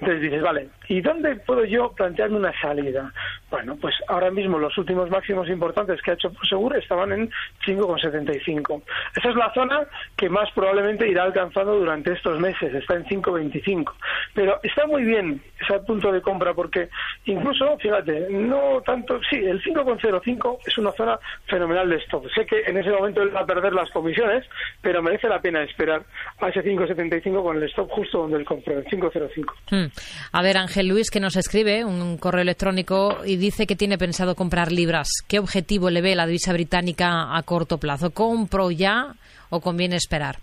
Entonces 0.00 0.22
dices, 0.22 0.40
vale, 0.40 0.68
¿y 0.88 1.02
dónde 1.02 1.36
puedo 1.36 1.64
yo 1.66 1.92
plantearme 1.92 2.38
una 2.38 2.58
salida? 2.58 3.12
Bueno, 3.50 3.76
pues 3.80 3.94
ahora 4.06 4.30
mismo 4.30 4.58
los 4.58 4.76
últimos 4.78 5.10
máximos 5.10 5.48
importantes 5.48 6.00
que 6.02 6.12
ha 6.12 6.14
hecho 6.14 6.32
Prosegur 6.32 6.76
estaban 6.76 7.12
en 7.12 7.30
5,75. 7.66 8.82
Esa 9.16 9.30
es 9.30 9.34
la 9.34 9.52
zona 9.52 9.86
que 10.16 10.28
más 10.28 10.48
probablemente 10.52 11.08
irá 11.08 11.24
alcanzando 11.24 11.76
durante 11.76 12.12
estos 12.12 12.38
meses, 12.38 12.72
está 12.72 12.94
en 12.94 13.04
5,25. 13.06 13.92
Pero 14.34 14.60
está 14.62 14.86
muy 14.86 15.02
bien 15.02 15.42
ese 15.60 15.80
punto 15.80 16.12
de 16.12 16.22
compra 16.22 16.54
porque 16.54 16.88
incluso, 17.24 17.76
fíjate, 17.78 18.28
no 18.30 18.80
tanto, 18.82 19.20
sí, 19.28 19.36
el 19.36 19.60
5,05 19.62 20.58
es 20.64 20.78
una 20.78 20.92
zona 20.92 21.18
fenomenal 21.46 21.90
de 21.90 21.96
stop. 21.96 22.26
Sé 22.32 22.46
que 22.46 22.62
en 22.66 22.76
ese 22.76 22.90
momento 22.90 23.22
él 23.22 23.34
va 23.34 23.40
a 23.40 23.46
perder 23.46 23.72
las 23.72 23.90
comisiones, 23.90 24.44
pero 24.80 25.02
merece 25.02 25.28
la 25.28 25.40
pena 25.40 25.62
esperar 25.64 26.04
a 26.38 26.48
ese 26.48 26.62
5,75 26.62 27.42
con 27.42 27.56
el 27.56 27.64
stop 27.64 27.90
justo 27.90 28.18
donde 28.18 28.38
él 28.38 28.44
compró, 28.44 28.78
el 28.78 28.84
5,05. 28.84 29.52
Hmm. 29.70 29.90
A 30.32 30.42
ver, 30.42 30.56
Ángel 30.56 30.86
Luis, 30.86 31.10
que 31.10 31.18
nos 31.18 31.36
escribe 31.36 31.84
un 31.84 32.16
correo 32.16 32.42
electrónico 32.42 33.18
y 33.24 33.39
dice 33.40 33.66
que 33.66 33.74
tiene 33.74 33.98
pensado 33.98 34.36
comprar 34.36 34.70
libras. 34.70 35.08
¿Qué 35.26 35.38
objetivo 35.38 35.90
le 35.90 36.00
ve 36.02 36.14
la 36.14 36.26
divisa 36.26 36.52
británica 36.52 37.36
a 37.36 37.42
corto 37.42 37.78
plazo? 37.78 38.10
¿Compro 38.10 38.70
ya 38.70 39.14
o 39.48 39.60
conviene 39.60 39.96
esperar? 39.96 40.38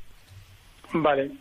Vale. 0.94 1.32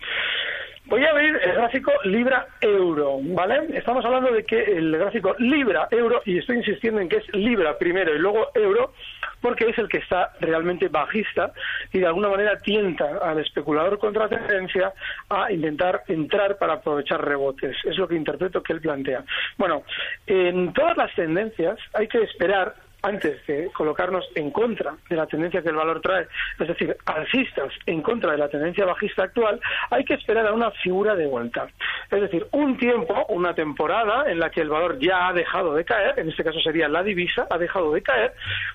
Voy 0.89 1.05
a 1.05 1.11
abrir 1.11 1.37
el 1.43 1.53
gráfico 1.53 1.91
libra-euro, 2.05 3.19
¿vale? 3.21 3.77
Estamos 3.77 4.05
hablando 4.05 4.31
de 4.31 4.45
que 4.45 4.63
el 4.63 4.97
gráfico 4.97 5.35
libra-euro, 5.39 6.23
y 6.25 6.39
estoy 6.39 6.59
insistiendo 6.59 7.01
en 7.01 7.09
que 7.09 7.17
es 7.17 7.35
libra 7.35 7.77
primero 7.77 8.15
y 8.15 8.21
luego 8.21 8.51
euro, 8.55 8.93
porque 9.41 9.69
es 9.69 9.77
el 9.79 9.89
que 9.89 9.99
está 9.99 10.33
realmente 10.41 10.87
bajista 10.87 11.53
y 11.93 11.99
de 11.99 12.07
alguna 12.07 12.29
manera 12.29 12.59
tienta 12.59 13.19
al 13.21 13.41
especulador 13.41 13.99
contra 13.99 14.29
tendencia 14.29 14.93
a 15.29 15.51
intentar 15.51 16.05
entrar 16.07 16.57
para 16.57 16.75
aprovechar 16.75 17.25
rebotes. 17.25 17.77
Es 17.85 17.99
lo 17.99 18.07
que 18.07 18.15
interpreto 18.15 18.63
que 18.63 18.73
él 18.73 18.81
plantea. 18.81 19.25
Bueno, 19.59 19.83
en 20.27 20.73
todas 20.73 20.97
las 20.97 21.13
tendencias 21.17 21.79
hay 21.95 22.07
que 22.07 22.23
esperar 22.23 22.75
antes 23.03 23.45
de 23.47 23.71
colocarnos 23.73 24.25
en 24.35 24.51
contra 24.51 24.95
de 25.09 25.17
la 25.17 25.27
tendencia 25.27 25.63
que 25.63 25.69
el 25.69 25.77
valor 25.77 26.01
trae, 26.01 26.27
es 26.59 26.69
decir, 26.69 26.97
alcistas 27.05 27.73
en 27.87 28.03
contra 28.03 28.33
de 28.33 28.39
la 28.39 28.49
tendencia 28.49 28.85
bajista 28.85 29.25
actual, 29.25 29.61
hay 29.91 30.05
que 30.05 30.15
esperar 30.15 30.47
a 30.47 30.53
una 30.53 30.71
figura 30.71 31.15
de 31.15 31.27
vuelta. 31.27 31.69
Es 32.11 32.21
decir, 32.21 32.47
un 32.53 32.77
tiempo, 32.77 33.27
una 33.29 33.55
temporada 33.55 34.31
en 34.31 34.39
la 34.39 34.51
que 34.51 34.61
el 34.61 34.69
valor 34.69 34.99
ya 34.99 35.29
ha 35.29 35.33
dejado 35.33 35.75
de 35.75 35.85
caer, 35.85 36.19
en 36.19 36.29
este 36.29 36.45
caso 36.45 36.61
sería 36.61 36.89
la 36.89 37.03
divisa, 37.03 37.47
ha 37.51 37.59
dejado 37.59 37.93
de 37.93 38.03
caer, 38.03 38.33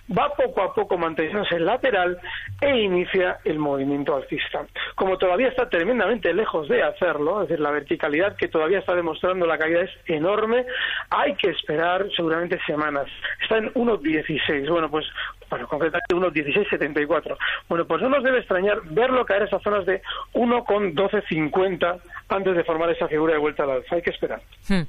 va 0.10 0.34
poco 0.34 0.62
a 0.62 0.74
poco 0.74 0.98
manteniéndose 0.98 1.56
en 1.56 1.66
lateral 1.66 2.20
e 2.62 2.78
inicia 2.80 3.40
el 3.44 3.60
movimiento 3.60 4.16
alcista. 4.16 4.66
Como 4.96 5.18
todavía 5.18 5.50
está 5.50 5.70
tremendamente 5.70 6.34
lejos 6.34 6.68
de 6.68 6.84
hacerlo, 6.84 7.44
es 7.44 7.50
decir, 7.50 7.62
la 7.62 7.72
verticalidad 7.72 8.36
que 8.36 8.48
todavía 8.48 8.80
está 8.80 8.96
demostrando 8.96 9.46
la 9.46 9.58
caída 9.58 9.82
es 9.82 9.92
enorme, 10.06 10.66
hay 11.10 11.36
que 11.36 11.50
esperar 11.50 12.06
seguramente 12.16 12.60
semanas. 12.66 13.08
Está 13.42 13.58
en 13.58 13.74
1.10 13.74 14.21
16. 14.28 14.70
Bueno, 14.70 14.90
pues, 14.90 15.06
bueno, 15.50 15.68
concretamente 15.68 16.16
unos 16.16 16.34
16,74. 16.34 17.38
Bueno, 17.68 17.86
pues 17.86 18.02
no 18.02 18.10
nos 18.10 18.24
debe 18.24 18.40
extrañar 18.40 18.82
verlo 18.86 19.26
caer 19.26 19.44
a 19.44 19.46
esas 19.46 19.62
zonas 19.62 19.86
de 19.86 20.02
1,1250 20.34 22.02
antes 22.30 22.56
de 22.56 22.64
formar 22.64 22.90
esa 22.92 23.08
figura 23.08 23.34
de 23.34 23.40
vuelta 23.40 23.64
al 23.64 23.72
alza. 23.72 23.96
Hay 23.96 24.02
que 24.02 24.12
esperar. 24.12 24.42
Hmm. 24.68 24.84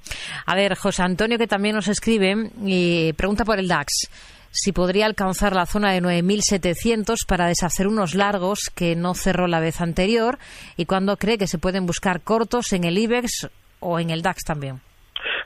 A 0.47 0.55
ver, 0.55 0.75
José 0.77 1.03
Antonio, 1.03 1.39
que 1.39 1.47
también 1.47 1.75
nos 1.75 1.89
escribe 1.89 2.35
y 2.65 3.13
pregunta 3.15 3.45
por 3.45 3.59
el 3.59 3.69
DAX 3.69 4.11
si 4.53 4.73
podría 4.73 5.07
alcanzar 5.07 5.55
la 5.55 5.67
zona 5.67 5.93
de 5.93 6.03
9.700 6.03 7.27
para 7.27 7.47
deshacer 7.47 7.87
unos 7.89 8.15
largos 8.15 8.71
que 8.75 8.95
no 8.95 9.15
cerró 9.15 9.47
la 9.47 9.61
vez 9.61 9.81
anterior 9.81 10.39
y 10.77 10.85
cuándo 10.85 11.17
cree 11.17 11.39
que 11.39 11.47
se 11.47 11.59
pueden 11.59 11.87
buscar 11.87 12.21
cortos 12.21 12.73
en 12.73 12.85
el 12.85 12.99
IBEX 12.99 13.49
o 13.81 13.99
en 13.99 14.11
el 14.11 14.21
DAX 14.23 14.45
también. 14.45 14.81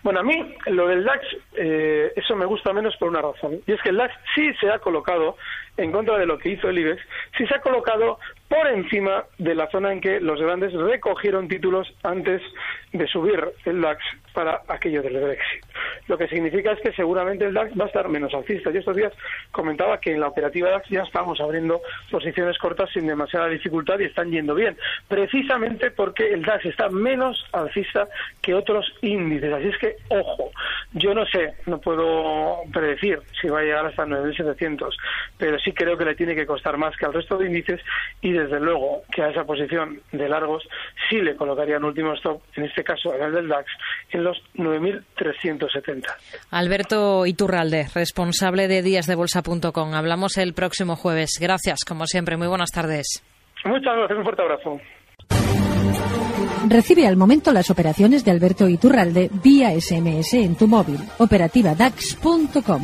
Bueno, 0.02 0.20
a 0.20 0.22
mí 0.22 0.54
lo 0.66 0.88
del 0.88 1.04
DAX, 1.04 1.24
eh, 1.56 2.12
eso 2.16 2.36
me 2.36 2.46
gusta 2.46 2.72
menos 2.72 2.96
por 2.96 3.08
una 3.08 3.22
razón. 3.22 3.60
Y 3.66 3.72
es 3.72 3.82
que 3.82 3.90
el 3.90 3.96
DAX 3.96 4.14
sí 4.34 4.52
se 4.60 4.70
ha 4.70 4.78
colocado, 4.78 5.36
en 5.76 5.92
contra 5.92 6.18
de 6.18 6.26
lo 6.26 6.38
que 6.38 6.50
hizo 6.50 6.68
el 6.68 6.78
IBEX, 6.78 7.02
sí 7.36 7.46
se 7.46 7.54
ha 7.54 7.60
colocado 7.60 8.18
por 8.48 8.66
encima 8.68 9.24
de 9.38 9.54
la 9.54 9.68
zona 9.70 9.92
en 9.92 10.00
que 10.00 10.20
los 10.20 10.40
grandes 10.40 10.72
recogieron 10.72 11.48
títulos 11.48 11.92
antes 12.02 12.42
de 12.92 13.06
subir 13.08 13.42
el 13.64 13.80
DAX 13.80 14.02
para 14.36 14.60
aquello 14.68 15.02
del 15.02 15.18
Brexit. 15.18 15.64
Lo 16.08 16.18
que 16.18 16.28
significa 16.28 16.72
es 16.72 16.80
que 16.80 16.92
seguramente 16.92 17.46
el 17.46 17.54
DAX 17.54 17.72
va 17.72 17.84
a 17.84 17.86
estar 17.86 18.06
menos 18.10 18.34
alcista. 18.34 18.70
Yo 18.70 18.80
estos 18.80 18.94
días 18.94 19.12
comentaba 19.50 19.98
que 19.98 20.12
en 20.12 20.20
la 20.20 20.28
operativa 20.28 20.68
DAX 20.68 20.90
ya 20.90 21.04
estamos 21.04 21.40
abriendo 21.40 21.80
posiciones 22.10 22.58
cortas 22.58 22.90
sin 22.92 23.06
demasiada 23.06 23.48
dificultad 23.48 23.98
y 23.98 24.04
están 24.04 24.30
yendo 24.30 24.54
bien, 24.54 24.76
precisamente 25.08 25.90
porque 25.90 26.34
el 26.34 26.42
DAX 26.42 26.66
está 26.66 26.90
menos 26.90 27.46
alcista 27.52 28.06
que 28.42 28.52
otros 28.52 28.92
índices. 29.00 29.54
Así 29.54 29.68
es 29.68 29.78
que, 29.78 29.96
ojo, 30.10 30.50
yo 30.92 31.14
no 31.14 31.24
sé, 31.24 31.54
no 31.64 31.80
puedo 31.80 32.58
predecir 32.74 33.20
si 33.40 33.48
va 33.48 33.60
a 33.60 33.62
llegar 33.62 33.86
hasta 33.86 34.04
9.700, 34.04 34.94
pero 35.38 35.58
sí 35.60 35.72
creo 35.72 35.96
que 35.96 36.04
le 36.04 36.14
tiene 36.14 36.34
que 36.34 36.44
costar 36.44 36.76
más 36.76 36.94
que 36.98 37.06
al 37.06 37.14
resto 37.14 37.38
de 37.38 37.46
índices 37.46 37.80
y 38.20 38.32
desde 38.32 38.60
luego 38.60 39.02
que 39.10 39.22
a 39.22 39.30
esa 39.30 39.44
posición 39.44 40.02
de 40.12 40.28
largos 40.28 40.68
sí 41.08 41.22
le 41.22 41.36
colocaría 41.36 41.78
un 41.78 41.84
último 41.84 42.12
stop, 42.12 42.42
en 42.54 42.64
este 42.64 42.84
caso 42.84 43.14
en 43.14 43.22
el 43.22 43.32
del 43.32 43.48
DAX, 43.48 43.66
en 44.10 44.25
los 44.26 44.42
9.370. 44.54 46.04
Alberto 46.50 47.26
Iturralde, 47.26 47.86
responsable 47.94 48.68
de 48.68 48.82
díasdebolsa.com. 48.82 49.94
Hablamos 49.94 50.36
el 50.38 50.52
próximo 50.54 50.96
jueves. 50.96 51.38
Gracias, 51.40 51.84
como 51.84 52.06
siempre. 52.06 52.36
Muy 52.36 52.48
buenas 52.48 52.70
tardes. 52.70 53.22
Muchas 53.64 53.96
gracias. 53.96 54.18
Un 54.18 54.24
fuerte 54.24 54.42
abrazo. 54.42 54.80
Recibe 56.68 57.06
al 57.06 57.16
momento 57.16 57.52
las 57.52 57.70
operaciones 57.70 58.24
de 58.24 58.32
Alberto 58.32 58.68
Iturralde 58.68 59.30
vía 59.42 59.70
SMS 59.80 60.34
en 60.34 60.56
tu 60.56 60.66
móvil. 60.66 60.98
Operativa 61.18 61.74
DAX.com. 61.74 62.82